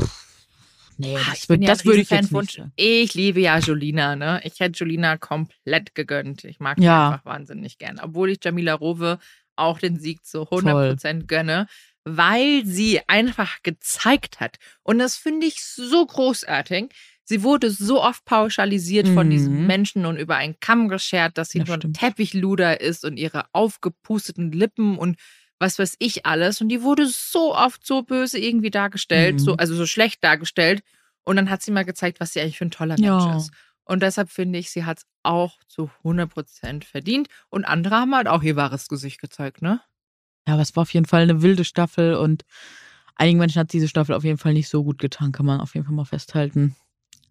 [0.98, 2.62] Nee, Ah, das, ich bin würd, ja das würde ich jetzt nicht.
[2.76, 4.42] Ich liebe ja Jolina, ne?
[4.44, 6.44] Ich hätte Jolina komplett gegönnt.
[6.44, 6.84] Ich mag Ja.
[7.10, 8.00] die einfach wahnsinnig gern.
[8.00, 9.18] Obwohl ich Jamila Rowe
[9.56, 11.68] auch den Sieg zu 100% gönne,
[12.04, 14.58] weil sie einfach gezeigt hat.
[14.84, 16.92] Und das finde ich so großartig.
[17.32, 19.68] Sie wurde so oft pauschalisiert von diesen Mhm.
[19.68, 21.94] Menschen und über einen Kamm geschert, dass sie Das nur ein.
[21.94, 25.18] Teppichluder ist und ihre aufgepusteten Lippen und
[25.58, 26.60] was weiß ich alles.
[26.60, 29.40] Und die wurde so oft so böse irgendwie dargestellt, Mhm.
[29.40, 30.84] so, also so schlecht dargestellt.
[31.24, 33.38] Und dann hat sie mal gezeigt, was sie eigentlich für ein toller Mensch Ja.
[33.38, 33.52] ist.
[33.86, 37.30] Und deshalb finde ich, sie hat es auch zu 100% verdient.
[37.48, 39.80] Und andere haben halt auch ihr wahres Gesicht gezeigt, ne?
[40.46, 42.44] Ja, aber es war auf jeden Fall eine wilde Staffel und
[43.16, 45.76] einigen Menschen hat diese Staffel auf jeden Fall nicht so gut getan, kann man auf
[45.76, 46.76] jeden Fall mal festhalten.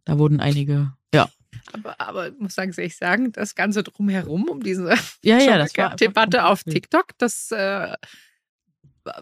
[0.04, 1.28] Da wurden einige, ja.
[1.72, 4.88] Aber, aber ich muss ganz ehrlich sagen, das Ganze drumherum, um diese
[5.22, 6.64] Ja, ja, das war einfach Debatte auf.
[6.64, 7.50] TikTok, das.
[7.52, 7.96] Äh,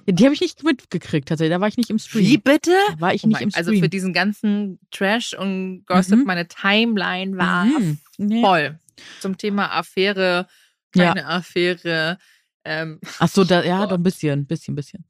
[0.07, 1.55] Die habe ich nicht mitgekriegt, tatsächlich.
[1.55, 2.25] Da war ich nicht im Stream.
[2.25, 2.77] wie bitte?
[2.89, 3.67] Da war ich Oh nicht im Stream.
[3.69, 6.25] also für diesen ganzen Trash und Gossip, Mhm.
[6.25, 7.99] meine Timeline war Mhm.
[8.19, 8.41] Nee.
[8.43, 8.79] voll.
[9.21, 10.47] Zum Thema Affäre,
[10.95, 11.09] Ja.
[11.15, 12.19] keine Affäre.
[12.65, 15.05] Ähm, Ach so, da, ja, doch ein bisschen, bisschen, bisschen.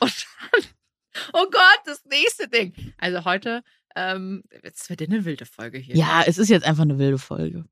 [0.00, 0.62] Und dann,
[1.32, 2.74] oh Gott, das nächste Ding.
[2.98, 3.62] Also heute,
[3.96, 5.96] ähm, jetzt wird eine wilde Folge hier.
[5.96, 7.64] Ja, es ist jetzt einfach eine wilde Folge.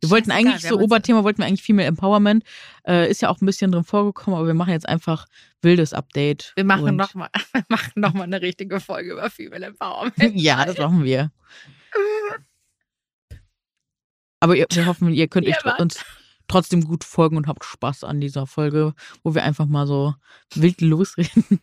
[0.00, 2.44] Wir wollten Scheißegal, eigentlich wir so Oberthema, wollten wir eigentlich Female Empowerment.
[2.86, 5.26] Äh, ist ja auch ein bisschen drin vorgekommen, aber wir machen jetzt einfach
[5.62, 6.52] wildes Update.
[6.56, 7.30] Wir machen nochmal
[7.94, 10.14] noch mal eine richtige Folge über Female Empowerment.
[10.34, 11.30] ja, das machen wir.
[14.40, 16.04] Aber ihr, wir hoffen, ihr könnt Ja, uns
[16.48, 20.14] trotzdem gut folgen und habt Spaß an dieser Folge, wo wir einfach mal so
[20.54, 21.60] wild losreden.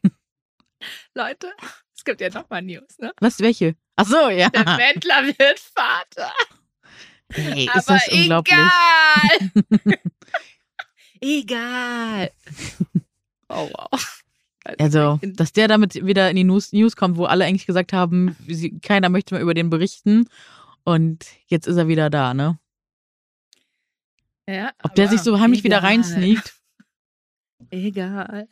[1.13, 1.51] Leute,
[1.99, 3.11] es gibt ja nochmal News, ne?
[3.19, 3.75] Was, welche?
[3.97, 4.49] Ach so, ja.
[4.49, 6.31] Der Wendler wird Vater.
[7.33, 8.57] Ey, ist Aber das unglaublich.
[8.57, 9.99] egal.
[11.21, 12.31] egal.
[13.51, 14.21] Oh, wow.
[14.77, 18.35] Also, dass der damit wieder in die News, News kommt, wo alle eigentlich gesagt haben,
[18.47, 20.29] sie, keiner möchte mehr über den berichten.
[20.83, 22.59] Und jetzt ist er wieder da, ne?
[24.47, 25.89] ja, Ob der sich so heimlich wieder egal.
[25.89, 26.53] reinsneakt.
[27.71, 28.47] Egal.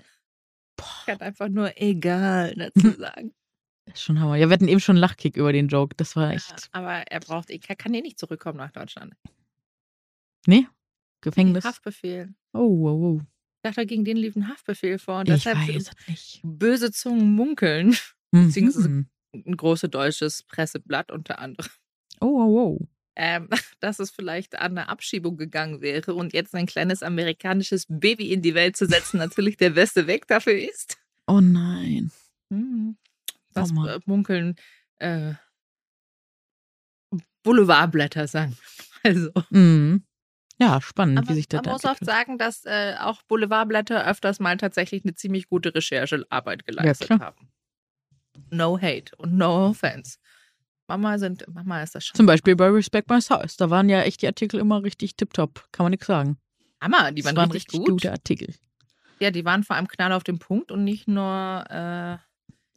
[0.79, 3.33] Ich kann einfach nur egal dazu sagen.
[3.85, 4.35] Ist schon Hammer.
[4.35, 5.95] Ja, wir hatten eben schon einen Lachkick über den Joke.
[5.95, 6.67] Das war Ja, echt.
[6.73, 9.13] aber er braucht, er kann eh nicht zurückkommen nach Deutschland.
[10.45, 10.67] Nee?
[11.21, 11.63] Gefängnis.
[11.65, 12.33] Haftbefehl.
[12.53, 13.21] Oh, wow, wow.
[13.21, 15.19] Ich dachte, gegen den lief ein Haftbefehl vor.
[15.19, 16.41] Und Ich deshalb weiß nicht.
[16.43, 17.95] böse Zungen munkeln.
[18.31, 19.07] Beziehungsweise- Mhm.
[19.33, 21.69] Ein großes deutsches Presseblatt unter anderem.
[22.21, 22.49] Oh, wow,
[22.79, 22.87] wow.
[23.19, 23.49] Ähm,
[23.79, 28.43] dass es vielleicht an eine Abschiebung gegangen wäre und jetzt ein kleines amerikanisches Baby in
[28.43, 30.97] die Welt zu setzen natürlich der beste Weg dafür ist.
[31.25, 32.11] Oh nein.
[32.51, 32.95] Hm.
[33.53, 34.55] Das Oh munkeln
[34.99, 35.33] äh,
[37.43, 38.57] Boulevardblätter sagen.
[39.03, 39.31] Also.
[39.51, 40.03] Mhm.
[40.59, 44.39] Ja, spannend, Aber wie sich das man muss oft sagen, dass äh, auch Boulevardblätter öfters
[44.39, 47.19] mal tatsächlich eine ziemlich gute Recherchearbeit geleistet klar.
[47.19, 47.51] haben.
[48.49, 50.17] No hate und no offense.
[50.87, 52.15] Mama sind, Mama ist das schon.
[52.15, 53.57] Zum Beispiel bei Respect My House.
[53.57, 55.67] Da waren ja echt die Artikel immer richtig tipptopp.
[55.71, 56.37] Kann man nichts sagen.
[56.81, 57.89] Hammer, die Das waren, richtig, gut.
[57.89, 58.53] gute Artikel.
[59.19, 62.17] Ja, die waren vor allem knall auf den Punkt und nicht nur äh,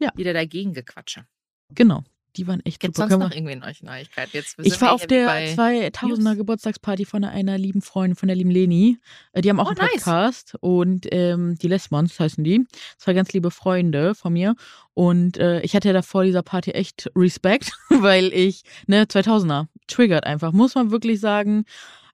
[0.03, 0.11] Ja.
[0.15, 1.27] wieder dagegen gequatsche.
[1.71, 2.03] Genau.
[2.37, 3.09] Die waren echt Gibt super.
[3.09, 4.31] sonst noch irgendwie neue Neuigkeiten?
[4.33, 6.37] Jetzt Ich war auf der bei 2000er News.
[6.37, 8.99] Geburtstagsparty von einer lieben Freundin, von der lieben Leni.
[9.33, 10.05] Äh, Die haben auch Oh, einen nice.
[10.05, 12.65] Podcast und ähm, die Lesmons heißen die.
[12.99, 14.55] Zwei ganz liebe Freunde von mir.
[14.95, 19.67] Und äh, ich hatte ja da vor dieser Party echt Respekt, weil ich, ne, 2000er.
[19.89, 21.65] triggert einfach, muss man wirklich sagen.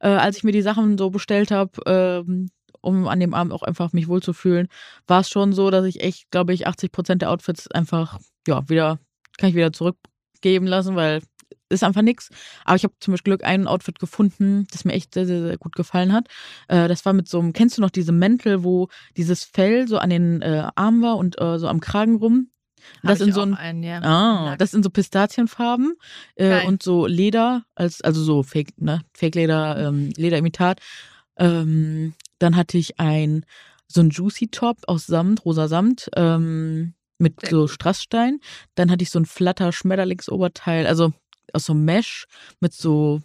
[0.00, 2.48] Äh, als ich mir die Sachen so bestellt habe, ähm,
[2.82, 4.68] um an dem Abend auch einfach mich wohlzufühlen,
[5.06, 8.68] war es schon so, dass ich echt, glaube ich, 80 Prozent der Outfits einfach, ja,
[8.68, 9.00] wieder,
[9.38, 11.22] kann ich wieder zurückgeben lassen, weil
[11.68, 12.30] ist einfach nix.
[12.64, 15.58] Aber ich habe zum Beispiel Glück ein Outfit gefunden, das mir echt sehr, sehr, sehr
[15.58, 16.28] gut gefallen hat.
[16.68, 19.98] Äh, das war mit so einem, kennst du noch diese Mäntel, wo dieses Fell so
[19.98, 22.50] an den äh, Armen war und äh, so am Kragen rum?
[23.02, 24.00] Das in so ein, einen, ja.
[24.02, 25.94] ah, das in so Pistazienfarben
[26.36, 29.00] äh, und so Leder, als, also so Fake, ne?
[29.12, 30.80] Fake-Leder, ähm, Lederimitat.
[31.36, 33.44] Ähm, dann hatte ich ein
[33.88, 37.68] so ein Juicy Top aus Samt, rosa Samt, ähm, mit Sehr so.
[37.68, 38.40] Strassstein.
[38.74, 41.12] Dann hatte ich so ein flatter Schmetterlingsoberteil, also
[41.52, 42.26] aus so Mesh
[42.60, 43.22] mit so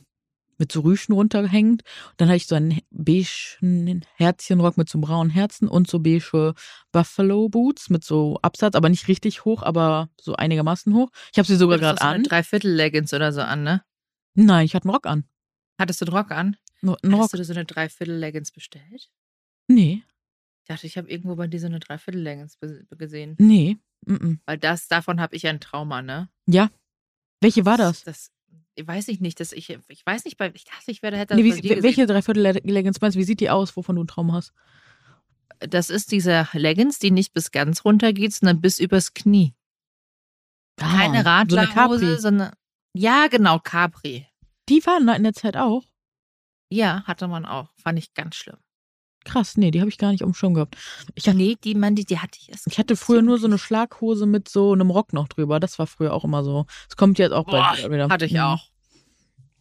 [0.61, 1.81] mit so Rüschen runtergehängt.
[2.17, 6.53] Dann hatte ich so einen beigen Herzchenrock mit so braunen Herzen und so beige
[6.91, 11.09] Buffalo Boots mit so Absatz, aber nicht richtig hoch, aber so einigermaßen hoch.
[11.31, 12.23] Ich habe sie sogar Du gerade so eine an.
[12.23, 13.83] Dreiviertel-Leggings oder so an, ne?
[14.35, 15.25] Nein, ich hatte einen Rock an.
[15.79, 16.55] Hattest du einen Rock an?
[16.81, 17.23] Nur Einen Rock.
[17.23, 19.09] Hast du dir so eine Dreiviertel-Leggings bestellt?
[19.67, 20.03] Nee,
[20.74, 23.36] dachte, ich habe irgendwo bei dir so eine Dreiviertel-Leggings be- gesehen.
[23.39, 23.78] nee.
[24.07, 24.39] Mm -mm.
[24.47, 26.28] Weil das, davon habe ich ein Trauma, ne?
[26.47, 26.72] Ja.
[27.39, 28.03] Welche war das?
[28.03, 28.32] Das,
[28.74, 31.36] ich weiß ich nicht, dass ich, ich weiß nicht, bei, ich dachte, ich werde, hätte
[31.36, 33.19] das Nee, wie, welche Dreiviertel-Leggings meinst du?
[33.19, 34.53] Wie sieht die aus, wovon du einen Traum hast?
[35.59, 39.53] Das ist diese Leggings, die nicht bis ganz runter geht, sondern bis übers Knie.
[40.78, 42.19] Keine Ah, so eine Radlerhose, Capri.
[42.19, 42.53] sondern,
[42.93, 44.26] ja, genau, Capri.
[44.67, 45.84] Die waren da in der Zeit auch.
[46.72, 47.69] Ja, hatte man auch.
[47.76, 48.57] Fand ich ganz schlimm.
[49.24, 50.76] Krass, nee, die habe ich gar nicht auf dem Schirm gehabt.
[51.15, 52.67] Ich, hab, Nee, die, man, die, die hatte ich erst.
[52.67, 55.59] ich hatte früher nur so eine Schlaghose mit so einem Rock noch drüber.
[55.59, 56.65] Das war früher auch immer so.
[56.88, 58.09] Das kommt jetzt auch Boah, bald wieder.
[58.09, 58.39] Hatte ich Mhm.
[58.39, 58.67] auch.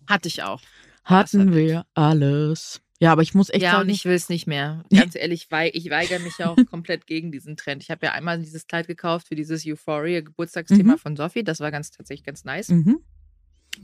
[0.09, 0.61] Hatte ich auch.
[1.05, 2.81] Hatten war wir alles.
[3.03, 4.85] Ja, aber ich muss echt ja, sagen, und ich will es nicht mehr.
[4.95, 7.83] Ganz ehrlich, wei ich weigere mich ja auch komplett gegen diesen Trend.
[7.83, 10.99] Ich habe ja einmal dieses Kleid gekauft für dieses Euphoria-Geburtstagsthema Mhm.
[10.99, 11.43] von Sophie.
[11.45, 12.69] Das war ganz tatsächlich ganz nice.
[12.69, 13.01] mhm,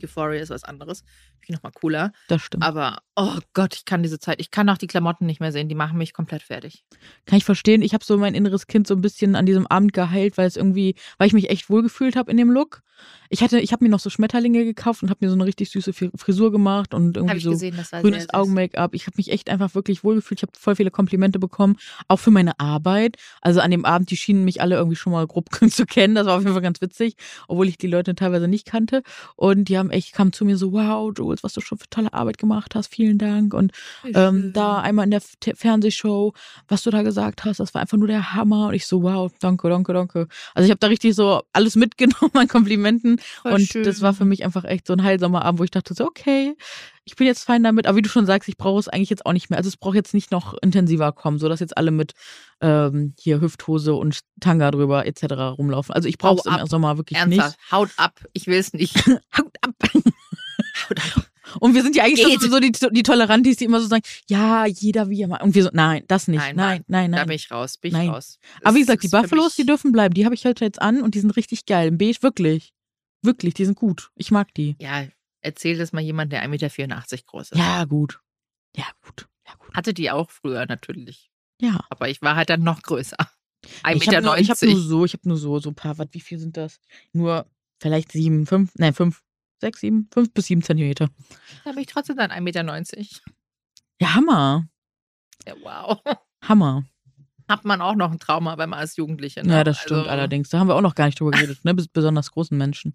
[0.02, 1.04] Euphoria ist was anderes.
[1.42, 2.12] Ich noch mal cooler.
[2.28, 2.64] das stimmt.
[2.64, 5.68] Aber, oh Gott, ich kann diese Zeit, ich kann auch die Klamotten nicht mehr sehen.
[5.68, 6.84] Die machen mich komplett fertig.
[7.24, 7.82] Kann ich verstehen.
[7.82, 10.56] Ich habe so mein inneres Kind so ein bisschen an diesem Abend geheilt, weil es
[10.56, 12.82] irgendwie, weil ich mich echt wohlgefühlt habe in dem Look.
[13.28, 15.70] Ich hatte, ich habe mir noch so Schmetterlinge gekauft und habe mir so eine richtig
[15.70, 18.32] süße Frisur gemacht und irgendwie ich so gesehen, grünes.
[18.32, 18.94] Augen-Make-up.
[18.94, 20.40] Ich habe mich echt einfach wirklich wohlgefühlt.
[20.40, 21.76] Ich habe voll viele Komplimente bekommen,
[22.08, 23.16] auch für meine Arbeit.
[23.40, 26.14] Also an dem Abend, die schienen mich alle irgendwie schon mal grob zu kennen.
[26.14, 27.16] Das war auf jeden Fall ganz witzig,
[27.48, 29.02] obwohl ich die Leute teilweise nicht kannte.
[29.34, 32.12] Und die haben echt, kamen zu mir so, wow, Jules, was du schon für tolle
[32.12, 33.54] Arbeit gemacht hast, vielen Dank.
[33.54, 33.72] Und
[34.04, 36.32] ähm, da einmal in der T- Fernsehshow,
[36.68, 38.68] was du da gesagt hast, das war einfach nur der Hammer.
[38.68, 40.28] Und ich so, wow, danke, danke, danke.
[40.54, 43.18] Also ich habe da richtig so alles mitgenommen an Komplimenten.
[43.42, 43.84] Voll und schön.
[43.84, 46.54] das war für mich einfach echt so ein heilsamer Abend, wo ich dachte so, okay,
[47.08, 47.86] ich bin jetzt fein damit.
[47.86, 49.56] Aber wie du schon sagst, ich brauche es eigentlich jetzt auch nicht mehr.
[49.58, 52.12] Also es braucht jetzt nicht noch intensiver kommen, so dass jetzt alle mit
[52.60, 55.24] ähm, hier Hüfthose und Tanga drüber etc.
[55.56, 55.94] rumlaufen.
[55.94, 56.68] Also ich brauche es im ab.
[56.68, 57.72] Sommer wirklich Ernsthaft, nicht.
[57.72, 58.20] haut ab.
[58.32, 58.96] Ich will es nicht.
[59.38, 59.74] Haut ab.
[61.60, 62.42] Und wir sind ja eigentlich Geht.
[62.42, 65.42] schon so die, die Tolerantis, die immer so sagen, ja, jeder wie er mag.
[65.42, 66.40] Und wir so, nein, das nicht.
[66.40, 67.26] Nein, Nein, nein, Da nein.
[67.28, 67.78] bin ich raus.
[67.78, 68.10] Bin ich Nein.
[68.10, 68.38] raus.
[68.62, 70.12] Aber wie Es gesagt, die Buffalos, die dürfen bleiben.
[70.14, 71.88] Die habe ich heute jetzt an und die sind richtig geil.
[71.88, 72.72] Im Beige, wirklich.
[73.22, 74.10] Wirklich, die sind gut.
[74.16, 74.76] Ich mag die.
[74.80, 75.04] Ja,
[75.46, 77.58] erzähl das mal jemand, der 1,84 Meter groß ist.
[77.58, 78.20] Ja, gut.
[78.76, 79.28] Ja, gut.
[79.46, 79.74] Ja, gut.
[79.74, 81.30] Hatte die auch früher natürlich.
[81.60, 81.80] Ja.
[81.88, 83.16] Aber ich war halt dann noch größer.
[83.82, 84.20] 1,90 Ich habe Meter.
[84.20, 86.38] nur, ich hab nur so, ich habe nur so, so ein paar, was, wie viel
[86.38, 86.80] sind das?
[87.12, 89.22] Nur vielleicht sieben, fünf, nein, fünf,
[89.60, 91.08] sechs, sieben, fünf bis sieben Zentimeter.
[91.64, 92.64] Da bin ich trotzdem dann 1,90 Meter.
[94.00, 94.68] Ja, Hammer.
[95.46, 96.00] Ja, wow.
[96.42, 96.84] Hammer.
[97.48, 99.46] Hat man auch noch ein Trauma, wenn man als Jugendliche.
[99.46, 99.52] Ne?
[99.54, 100.48] Ja, das stimmt Also, allerdings.
[100.48, 101.74] Da haben wir auch noch gar nicht drüber geredet, ne?
[101.74, 102.94] Bis besonders großen Menschen.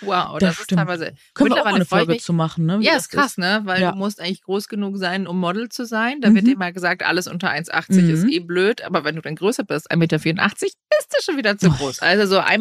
[0.00, 0.70] Wow, Das das, stimmt.
[0.72, 1.12] ist teilweise.
[1.34, 2.80] Können wir auch mal eine Folge zu machen, ne?
[2.80, 3.60] Wie Ja, das ist krass, ne?
[3.64, 3.92] Weil Ja.
[3.92, 6.20] du musst eigentlich groß genug sein, um Model zu sein.
[6.20, 6.52] Da wird Mhm.
[6.52, 8.10] immer gesagt, alles unter 1,80 Mhm.
[8.10, 8.82] ist eh blöd.
[8.82, 12.00] Aber wenn du dann größer bist, 1,84 Meter, bist du schon wieder zu groß.
[12.00, 12.58] Also so 1,76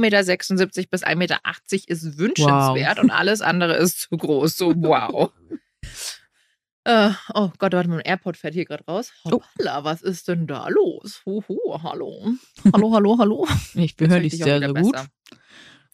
[0.82, 1.40] Meter bis 1,80 Meter
[1.88, 4.58] ist wünschenswert und alles andere ist zu groß.
[4.58, 5.32] So, wow.
[6.86, 9.12] Äh, oh Gott, warte mal, mein AirPod fährt hier gerade raus.
[9.24, 9.32] Oh.
[9.32, 11.22] Hoppala, was ist denn da los?
[11.26, 12.34] Huhu, hallo.
[12.74, 13.48] Hallo, hallo, hallo.
[13.76, 14.92] Ich, höre ich dich sehr, sehr gut.
[14.92, 15.08] besser.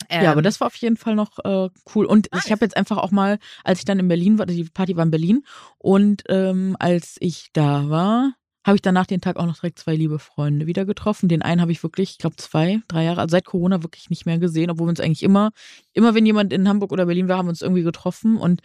[0.10, 2.06] ja, aber Ähm, das war auf jeden Fall noch äh, cool.
[2.06, 2.52] Und ich Nice.
[2.52, 5.12] habe jetzt einfach auch mal, als ich dann in Berlin war, die Party war in
[5.12, 5.44] Berlin
[5.78, 8.34] und ähm, als ich da war,
[8.66, 11.30] habe ich danach den Tag auch noch direkt zwei liebe Freunde wieder getroffen.
[11.30, 14.26] Den einen habe ich wirklich, ich glaube zwei, drei Jahre, also seit Corona wirklich nicht
[14.26, 15.52] mehr gesehen, obwohl wir uns eigentlich immer,
[15.94, 18.62] immer wenn jemand in Hamburg oder Berlin war, haben wir uns irgendwie getroffen und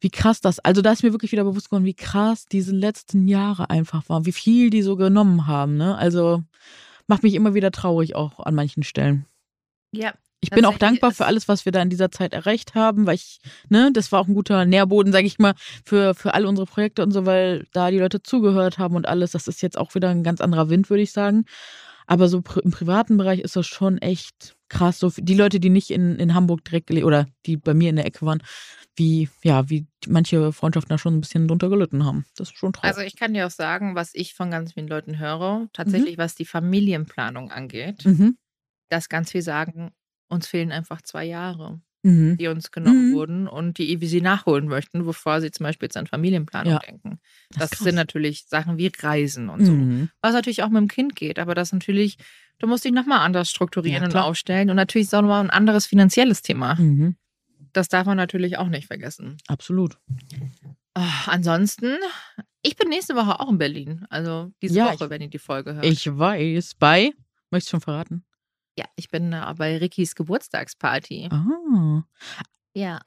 [0.00, 3.26] wie krass das, also da ist mir wirklich wieder bewusst geworden, wie krass diese letzten
[3.28, 5.96] Jahre einfach waren, wie viel die so genommen haben, ne?
[5.96, 6.42] Also
[7.06, 9.26] macht mich immer wieder traurig auch an manchen Stellen.
[9.92, 13.06] ja, Ich bin auch dankbar für alles, was wir da in dieser Zeit erreicht haben,
[13.06, 13.40] weil ich,
[13.70, 17.02] ne, das war auch ein guter Nährboden, sage ich mal, für, für alle unsere Projekte
[17.02, 19.32] und so, weil da die Leute zugehört haben und alles.
[19.32, 21.46] Das ist jetzt auch wieder ein ganz anderer Wind, würde ich sagen.
[22.06, 24.98] Aber so im privaten Bereich ist das schon echt krass.
[24.98, 28.06] So die Leute, die nicht in, in Hamburg direkt oder die bei mir in der
[28.06, 28.42] Ecke waren,
[28.96, 32.24] wie, ja, wie manche Freundschaften da schon ein bisschen drunter gelitten haben.
[32.36, 32.88] Das ist schon traurig.
[32.88, 36.34] Also ich kann dir auch sagen, was ich von ganz vielen Leuten höre, tatsächlich was
[36.34, 38.36] die Familienplanung angeht, mhm.
[38.90, 39.92] dass ganz viel sagen,
[40.28, 42.36] uns fehlen einfach zwei Jahre, Mhm.
[42.36, 43.14] die uns genommen Mhm.
[43.14, 46.78] wurden und die wie sie nachholen möchten, bevor sie zum Beispiel jetzt an Familienplanung Ja.
[46.78, 47.18] denken.
[47.50, 49.72] Das Das, sind natürlich Sachen wie Reisen und so.
[49.72, 50.10] Mhm.
[50.20, 52.18] Was natürlich auch mit dem Kind geht, aber das natürlich,
[52.58, 54.68] du musst dich nochmal anders strukturieren Ja, und aufstellen.
[54.70, 56.74] Und natürlich ist auch nochmal ein anderes finanzielles Thema.
[56.76, 57.16] Mhm.
[57.72, 59.38] Das darf man natürlich auch nicht vergessen.
[59.48, 59.98] Absolut.
[60.94, 61.96] Ah, ansonsten,
[62.62, 64.04] ich bin nächste Woche auch in Berlin.
[64.10, 65.84] Also diese Ja, Woche, wenn ihr die Folge hört.
[65.84, 66.74] Ich weiß.
[66.78, 67.12] Bei,
[67.50, 68.24] möchtest du schon verraten?
[68.78, 71.28] Ja, ich bin äh, bei Rickys Geburtstagsparty.
[71.30, 72.02] Ah.
[72.74, 73.00] Ja.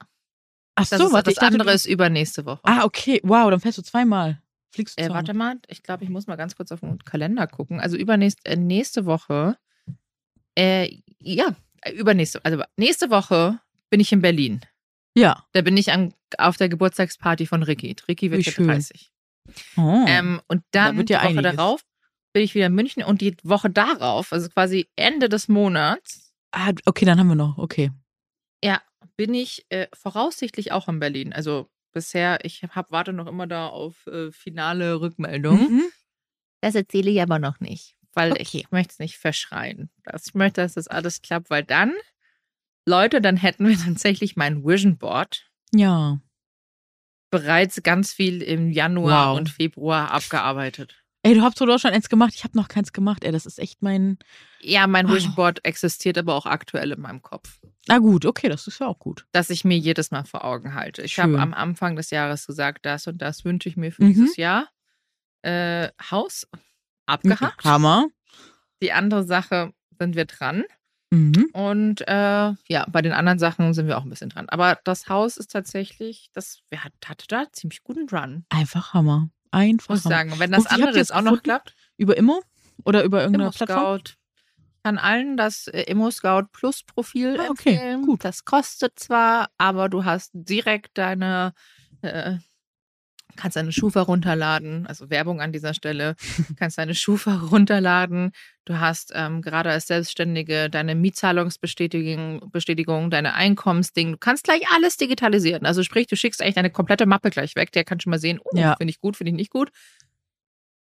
[0.74, 2.60] Ach Das so, ist, warte, das dachte, andere ist übernächste Woche.
[2.62, 3.20] Ah, okay.
[3.24, 4.40] Wow, dann fährst du zweimal.
[4.70, 7.46] Fliegst du Äh, warte mal, ich glaube, ich muss mal ganz kurz auf den Kalender
[7.46, 7.80] gucken.
[7.80, 9.56] Also übernächste äh, nächste Woche,
[10.54, 13.60] äh, ja, äh, übernächste, also nächste Woche
[13.90, 14.60] bin ich in Berlin.
[15.14, 15.44] Ja.
[15.52, 17.96] Da bin ich an, auf der Geburtstagsparty von Ricky.
[18.06, 18.68] Ricky wird Wie jetzt schön.
[18.68, 19.12] 30.
[19.76, 20.04] Oh.
[20.06, 21.56] Ähm, und dann wird ja die Woche einiges.
[21.56, 21.80] darauf
[22.32, 26.72] bin ich wieder in München und die Woche darauf, also quasi Ende des Monats, ah,
[26.86, 27.58] okay, dann haben wir noch.
[27.58, 27.90] Okay.
[28.62, 28.80] ja,
[29.16, 31.32] bin ich äh, voraussichtlich auch in Berlin.
[31.32, 35.60] Also bisher, ich hab, warte noch immer da auf äh, finale Rückmeldung.
[35.72, 35.82] Mhm.
[36.60, 38.58] Das erzähle ich aber noch nicht, weil Okay.
[38.58, 39.90] ich möchte es nicht verschreien.
[40.04, 41.94] Das, ich möchte, dass das alles klappt, weil dann,
[42.86, 46.20] Leute, dann hätten wir tatsächlich mein Vision Board Ja.
[47.30, 49.38] bereits ganz viel im Januar Wow.
[49.38, 51.04] und Februar abgearbeitet.
[51.28, 52.32] Ey, du hast doch schon eins gemacht.
[52.34, 53.22] Ich habe noch keins gemacht.
[53.22, 54.18] Ey, das ist echt mein.
[54.60, 55.50] Ja, mein Oh.
[55.62, 59.26] Existiert aber auch aktuell in meinem Kopf, Na gut, okay, das ist ja auch gut.
[59.32, 61.02] dass ich mir jedes Mal vor Augen halte.
[61.02, 64.08] Ich habe am Anfang des Jahres gesagt, das und das wünsche ich mir für Mhm.
[64.14, 64.68] dieses Jahr.
[65.42, 66.46] Äh, Haus
[67.06, 67.62] abgehakt.
[67.64, 68.06] Hammer.
[68.82, 70.64] Die andere Sache sind wir dran.
[71.10, 71.48] Mhm.
[71.52, 74.48] Und äh, ja, bei den anderen Sachen sind wir auch ein bisschen dran.
[74.48, 79.30] Aber das Haus ist tatsächlich, das wir hat, hatte da ziemlich guten Run, Einfach Hammer.
[79.50, 80.32] Einfach muss sagen.
[80.38, 82.42] Wenn das andere jetzt auch noch klappt, Über Immo?
[82.84, 83.98] Oder über irgendeine Immo Plattform?
[83.98, 84.14] Scout.
[84.76, 88.02] Ich kann allen das äh, Immo Scout Plus Profil Ah, okay, empfehlen.
[88.02, 88.24] gut.
[88.24, 91.52] Das kostet zwar, aber du hast direkt deine,
[92.02, 92.36] äh,
[93.38, 96.16] kannst deine Schufa runterladen, also Werbung an dieser Stelle,
[96.56, 98.32] kannst deine Schufa runterladen.
[98.64, 104.12] Du hast ähm, gerade als Selbstständige deine Mietzahlungsbestätigung, Bestätigung, deine Einkommensding.
[104.12, 105.64] Du kannst gleich alles digitalisieren.
[105.64, 107.72] Also sprich, du schickst eigentlich deine komplette Mappe gleich weg.
[107.72, 108.74] Der kann schon mal sehen, oh, Ja.
[108.76, 109.70] finde ich gut, finde ich nicht gut.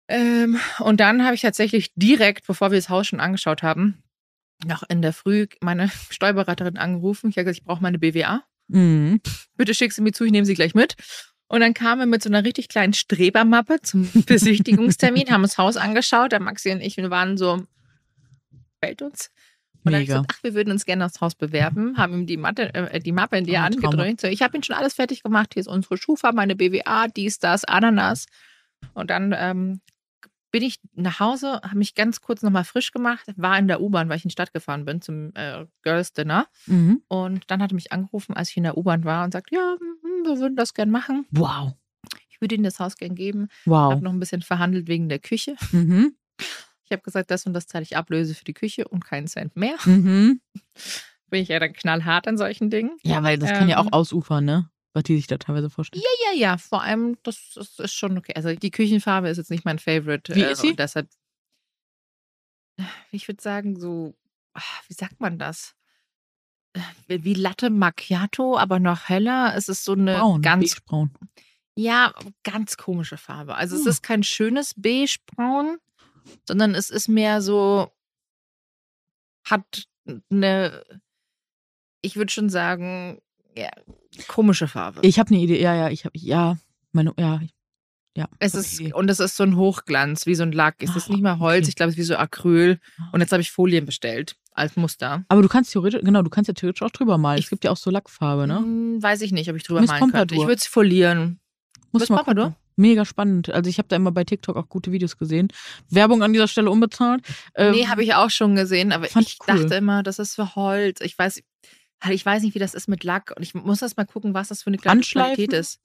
[0.10, 4.04] Ähm, und dann habe ich tatsächlich direkt, bevor wir das Haus schon angeschaut haben,
[4.66, 7.30] noch in der Früh meine Steuerberaterin angerufen.
[7.30, 8.44] Ich habe gesagt, ich brauche meine BWA.
[8.68, 9.22] Mhm.
[9.56, 10.96] Bitte schick sie mir zu, ich nehme sie gleich mit.
[11.54, 15.78] Und dann kamen wir mit so einer richtig kleinen Strebermappe zum Besichtigungstermin, haben das Haus
[15.78, 16.32] angeschaut.
[16.32, 17.62] Der Maxi und ich, wir waren so,
[18.84, 19.30] fällt uns.
[19.84, 20.16] Und dann Mega.
[20.16, 23.12] gesagt, ach, wir würden uns gerne aufs Haus bewerben, haben ihm die, Matte, äh, die
[23.12, 24.22] Mappe in die Oh, Hand gedrückt.
[24.22, 25.51] So, ich habe ihn schon alles fertig gemacht.
[25.54, 28.26] Hier ist unsere Schufa, meine BWA, dies, das, Ananas.
[28.95, 29.80] Und dann ähm,
[30.49, 34.10] bin ich nach Hause, habe mich ganz kurz nochmal frisch gemacht, war in der U-Bahn,
[34.10, 36.47] weil ich in die Stadt gefahren bin zum äh, Girls Dinner.
[36.66, 37.04] Mhm.
[37.10, 39.76] Und dann hat er mich angerufen, als ich in der U-Bahn war und sagt, ja,
[40.24, 41.26] wir würden das gern machen.
[41.32, 41.74] Wow.
[42.30, 43.47] Ich würde Ihnen das Haus gern geben.
[43.66, 43.93] Wow.
[43.93, 45.55] Habe noch ein bisschen verhandelt wegen der Küche.
[45.72, 46.16] Mhm.
[46.86, 49.55] Ich habe gesagt, das und das zahle ich Ablöse für die Küche und keinen Cent
[49.55, 49.76] mehr.
[49.86, 50.41] Mhm.
[51.30, 52.97] Bin ich ja dann knallhart an solchen Dingen.
[53.03, 53.88] Ja, weil das kann ja Ähm.
[53.88, 54.70] auch ausufern, ne?
[54.93, 56.03] Was die sich da teilweise vorstellen.
[56.03, 58.34] Ja, ja, vor allem, das, das ist schon okay.
[58.36, 60.36] Also die Küchenfarbe ist jetzt nicht mein Favorite.
[60.36, 60.70] Wie äh, ist sie?
[60.72, 61.09] Und deshalb,
[63.11, 64.14] ich würde sagen, so,
[64.53, 65.76] ah, wie sagt man das?
[66.74, 69.53] Äh, Wie Latte Macchiato, aber noch heller.
[69.55, 71.11] Es ist so eine Braun, ganz beigebraun.
[71.76, 72.13] Ja,
[72.43, 73.55] ganz komische Farbe.
[73.55, 73.89] Also es Hm.
[73.89, 75.78] ist kein schönes beigebraun,
[76.47, 77.91] sondern es ist mehr so,
[79.45, 79.86] hat
[80.32, 80.84] eine,
[82.01, 83.21] ich würde schon sagen,
[83.55, 83.69] ja,
[84.28, 84.99] komische Farbe.
[85.03, 85.61] Ich habe eine Idee.
[85.61, 86.57] Ja, ja, ich habe, ja,
[86.91, 87.39] meine, ja,
[88.16, 88.28] ja.
[88.39, 90.76] es ist, und es ist so ein Hochglanz, wie so ein Lack.
[90.80, 91.70] Es ist Ah, nicht mehr Holz, okay.
[91.70, 92.80] ich glaube, es ist wie so Acryl.
[93.11, 95.26] Und jetzt habe ich Folien bestellt als Muster.
[95.30, 97.39] Aber du kannst theoretisch, genau, du kannst ja theoretisch auch drüber malen.
[97.39, 98.57] Ich- es gibt ja auch so Lackfarbe, ne?
[98.57, 100.18] Hm, weiß ich nicht, ob ich drüber Miss malen könnte.
[100.18, 100.38] Pompadour.
[100.43, 101.39] Ich würde es folieren.
[101.91, 102.43] Muss mal Pompadour?
[102.45, 102.57] gucken.
[102.76, 103.51] Mega spannend.
[103.51, 105.49] Also ich habe da immer bei TikTok auch gute Videos gesehen.
[105.89, 107.24] Werbung an dieser Stelle unbezahlt.
[107.55, 109.59] Ähm, nee, habe ich auch schon gesehen, aber ich ich cool.
[109.59, 110.99] dachte immer, das ist für Holz.
[111.01, 111.43] Ich weiß,
[112.09, 114.47] ich weiß nicht, wie das ist mit Lack und ich muss das mal gucken, was
[114.47, 115.82] das für eine Qualität ist.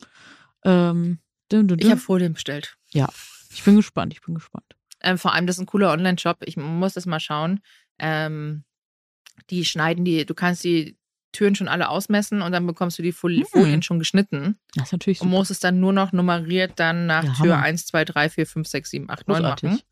[0.65, 1.19] Ähm,
[1.53, 1.91] dün, dün, Ich dün.
[1.93, 2.77] habe Folien bestellt.
[2.93, 4.65] ich bin gespannt, ich bin gespannt.
[5.01, 6.39] Ähm, vor allem, das ist ein cooler Online-Shop.
[6.45, 7.61] Ich muss das mal schauen.
[7.99, 8.65] Ähm,
[9.51, 10.97] die schneiden die, du kannst die
[11.33, 13.47] Türen schon alle ausmessen und dann bekommst du die Fol Hm.
[13.47, 15.39] Folien schon geschnitten Das ist natürlich und super.
[15.39, 17.63] musst es dann nur noch nummeriert dann nach Ja, Tür Hammer.
[17.65, 19.71] 1, 2, 3, 4, 5, 6, 7, 8, 9 Großartig.
[19.71, 19.83] machen.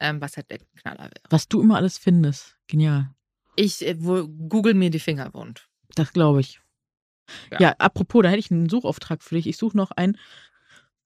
[0.00, 1.12] ähm, was halt der Knaller wäre.
[1.30, 2.56] Was du immer alles findest.
[2.66, 3.10] Genial.
[3.54, 5.68] Ich äh, wo, google mir die Finger wund.
[5.94, 6.60] Das glaube ich.
[7.52, 7.60] Ja.
[7.60, 7.72] Ja.
[7.78, 9.46] apropos, da hätte ich einen Suchauftrag für dich.
[9.46, 10.18] Ich suche noch ein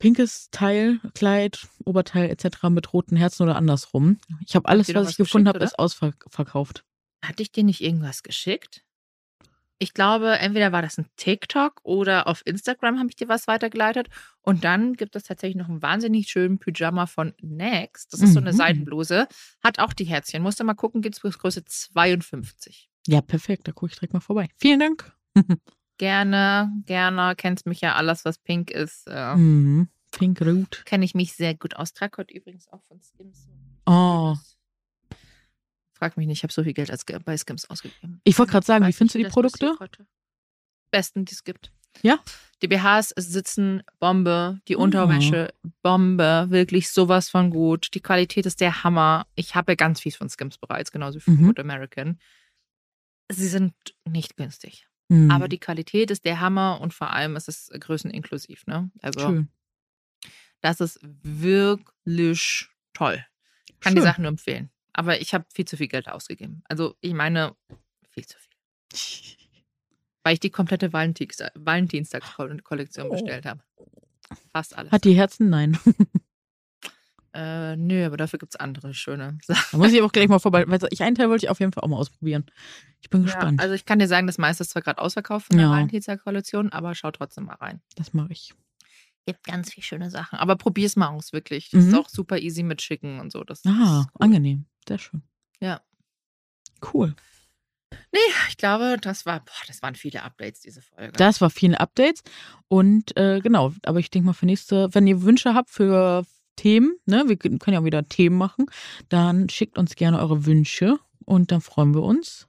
[0.00, 2.64] pinkes Teil, Kleid, Oberteil etc.
[2.70, 4.18] mit roten Herzen oder andersrum.
[4.44, 6.84] Ich habe alles, was ich gefunden habe, ist ausverkauft.
[7.24, 8.82] Hatte ich dir nicht irgendwas geschickt?
[9.82, 14.08] Ich glaube, entweder war das ein TikTok oder auf Instagram habe ich dir was weitergeleitet.
[14.42, 18.12] Und dann gibt es tatsächlich noch einen wahnsinnig schönen Pyjama von Next.
[18.12, 18.56] Das ist so eine Mhm.
[18.56, 19.26] Seidenbluse.
[19.62, 20.42] Hat auch die Herzchen.
[20.42, 22.90] Musst du mal gucken, gibt es Größe 52.
[23.06, 23.68] Ja, perfekt.
[23.68, 24.48] Da gucke ich direkt mal vorbei.
[24.56, 25.12] Vielen Dank.
[26.00, 27.34] Gerne, gerne.
[27.36, 29.06] Kennst mich ja alles, was pink ist.
[29.06, 29.88] Äh, Mhm.
[30.12, 30.82] Pink Root.
[30.86, 31.92] Kenne ich mich sehr gut aus.
[32.00, 33.46] Heute übrigens auch von Skims.
[33.84, 34.34] Oh.
[35.92, 38.22] Frag mich nicht, ich habe so viel Geld als, bei Skims ausgegeben.
[38.24, 39.76] Ich wollte gerade sagen, wie findest du die Produkte?
[40.90, 41.70] Besten, die es gibt.
[42.00, 42.18] Ja?
[42.62, 44.80] Die BHs sitzen Bombe, die Oh.
[44.80, 47.88] Unterwäsche Bombe, wirklich sowas von gut.
[47.92, 49.26] Die Qualität ist der Hammer.
[49.34, 51.46] Ich habe ja ganz viel von Skims bereits, genauso wie von Mhm.
[51.48, 52.18] Good American.
[53.30, 53.74] Sie sind
[54.08, 55.30] nicht günstig, Mhm.
[55.30, 58.66] aber die Qualität ist der Hammer und vor allem ist es größeninklusiv.
[58.66, 58.90] Ne?
[59.02, 59.48] Also Schön.
[60.60, 63.24] das ist wirklich toll.
[63.80, 64.06] Kann die Schön.
[64.08, 64.70] Sachen nur empfehlen.
[64.92, 66.62] Aber ich habe viel zu viel Geld ausgegeben.
[66.68, 67.56] Also ich meine,
[68.10, 68.50] viel zu viel.
[70.22, 73.12] Weil ich die komplette Valentins Valentinstagskollektion Oh.
[73.12, 73.62] bestellt habe.
[74.52, 74.92] Fast alles.
[74.92, 75.48] Hat die Herzen?
[75.50, 75.76] Nein.
[77.32, 79.64] äh, nö, aber dafür gibt es andere schöne Sachen.
[79.72, 80.64] Da muss ich auch gleich mal vorbei.
[80.66, 82.44] Weil ich einen Teil wollte ich auf jeden Fall auch mal ausprobieren.
[83.00, 83.60] Ich bin Ja, gespannt.
[83.60, 85.72] also ich kann dir sagen, das meiste ist zwar gerade ausverkauft von der Ja.
[85.72, 87.80] Valentinstag-Kollektion, aber schau trotzdem mal rein.
[87.96, 88.52] das mache ich.
[89.26, 90.38] Gibt ganz viele schöne Sachen.
[90.38, 91.70] Aber probier's mal aus, wirklich.
[91.70, 91.88] Das Mhm.
[91.90, 93.44] ist auch super easy mit Schicken und so.
[93.44, 94.24] Das Ah, ist cool.
[94.26, 94.64] angenehm.
[94.88, 95.22] Sehr schön.
[95.60, 95.80] Ja.
[96.92, 97.14] Cool.
[98.12, 98.18] Nee,
[98.48, 101.12] ich glaube, das war, boah, das waren viele Updates, diese Folge.
[101.12, 102.22] Das war viele Updates.
[102.68, 106.24] Und äh, genau, aber ich denke mal für nächste, wenn ihr Wünsche habt für
[106.60, 108.66] Themen, ne, wir können ja auch wieder Themen machen,
[109.08, 112.46] dann schickt uns gerne eure Wünsche und dann freuen wir uns.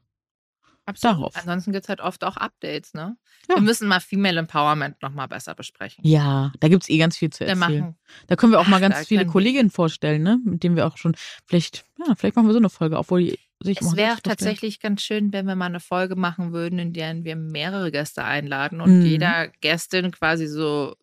[0.85, 1.15] Absolut.
[1.17, 1.35] darauf.
[1.37, 3.15] Ansonsten gibt es halt oft auch Updates, ne?
[3.47, 3.55] Ja.
[3.55, 6.03] Wir müssen mal Female Empowerment nochmal besser besprechen.
[6.05, 7.95] Ja, da gibt es eh ganz viel zu erzählen.
[8.27, 10.39] Da können wir auch mal Ach, ganz da viele wir- Kolleginnen vorstellen, ne?
[10.43, 13.39] Mit denen wir auch schon vielleicht, ja, vielleicht machen wir so eine Folge, obwohl die
[13.63, 16.93] sich Es mal wäre tatsächlich ganz schön, wenn wir mal eine Folge machen würden, in
[16.93, 19.05] der wir mehrere Gäste einladen und Mhm.
[19.05, 20.95] jeder Gästin quasi so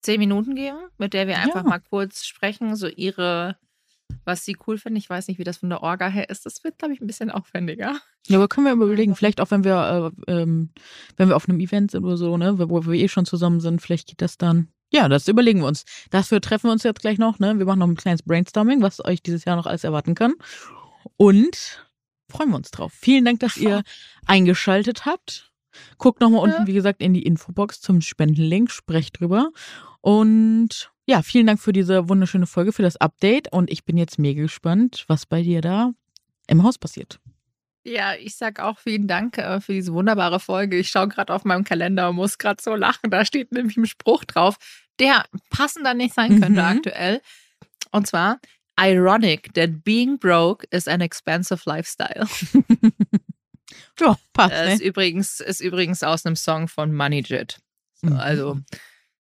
[0.00, 1.68] zehn Minuten geben, mit der wir einfach Ja.
[1.68, 3.56] mal kurz sprechen, so ihre,
[4.24, 4.96] was sie cool finden.
[4.98, 6.46] Ich weiß nicht, wie das von der Orga her ist.
[6.46, 7.98] Das wird, glaube ich, ein bisschen aufwendiger.
[8.26, 10.70] Ja, aber können wir überlegen, vielleicht auch wenn wir, äh, ähm,
[11.16, 13.80] wenn wir auf einem Event sind oder so, ne, wo wir eh schon zusammen sind,
[13.82, 14.68] vielleicht geht das dann.
[14.90, 15.84] Ja, das überlegen wir uns.
[16.10, 17.58] Dafür treffen wir uns jetzt gleich noch, ne?
[17.58, 20.34] Wir machen noch ein kleines Brainstorming, was euch dieses Jahr noch alles erwarten kann.
[21.18, 21.86] Und
[22.30, 22.92] freuen wir uns drauf.
[22.94, 23.82] Vielen Dank, dass ihr
[24.26, 25.47] eingeschaltet habt.
[25.98, 26.66] Guckt nochmal unten, Ja.
[26.66, 29.50] wie gesagt, in die Infobox zum Spendenlink, sprecht drüber.
[30.00, 33.52] Und ja, vielen Dank für diese wunderschöne Folge, für das Update.
[33.52, 35.92] Und ich bin jetzt mega gespannt, was bei dir da
[36.46, 37.18] im Haus passiert.
[37.84, 40.76] Ja, ich sag auch vielen Dank äh, für diese wunderbare Folge.
[40.78, 43.10] Ich schaue gerade auf meinem Kalender und muss gerade so lachen.
[43.10, 44.56] Da steht nämlich ein Spruch drauf,
[45.00, 46.66] der passender nicht sein könnte Mhm.
[46.66, 47.20] aktuell.
[47.92, 48.40] Und zwar,
[48.78, 52.26] ironic that being broke is an expensive lifestyle.
[54.00, 54.74] Ja, passt, Äh, ne?
[54.74, 57.58] ist, übrigens, ist übrigens aus einem Song von Money Jet.
[57.94, 58.16] So, Mhm.
[58.16, 58.60] Also,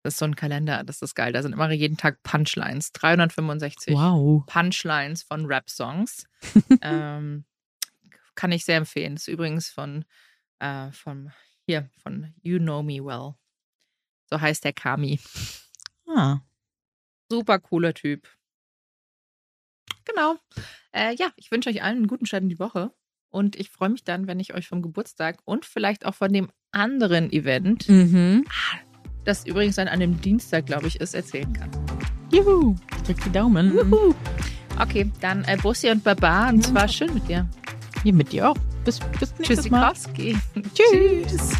[0.02, 1.32] das ist so ein Kalender, das ist geil.
[1.32, 2.92] Da sind immer jeden Tag Punchlines.
[2.92, 4.44] 365 Wow.
[4.46, 6.26] Punchlines von Rap-Songs.
[6.82, 7.44] ähm,
[8.34, 9.14] kann ich sehr empfehlen.
[9.14, 10.04] Das ist übrigens von,
[10.58, 11.32] äh, von
[11.66, 13.34] hier, von You Know Me Well.
[14.30, 15.20] So heißt der Kami.
[16.08, 16.40] Ah.
[17.30, 18.26] Super cooler Typ.
[20.04, 20.36] Genau.
[20.92, 22.92] Äh, ja, ich wünsche euch allen einen guten Start in die Woche.
[23.32, 26.50] Und ich freue mich dann, wenn ich euch vom Geburtstag und vielleicht auch von dem
[26.70, 28.44] anderen Event, Mhm.
[29.24, 31.70] das übrigens dann an dem Dienstag, glaube ich, ist, erzählen kann.
[32.30, 32.76] Juhu.
[32.96, 33.72] Ich drück die Daumen.
[33.74, 34.14] Wuhu.
[34.78, 36.50] Okay, dann äh, Bussi und Baba.
[36.50, 37.48] Und zwar schön mit dir.
[38.02, 38.56] Hier mit dir auch.
[38.84, 39.92] Bis, bis nächstes Mal.
[39.92, 40.36] Tschüssikowski.
[40.74, 41.50] Tschüss.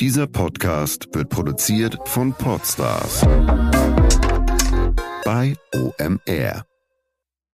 [0.00, 3.22] Dieser Podcast wird produziert von Podstars
[5.28, 6.67] bei OMR.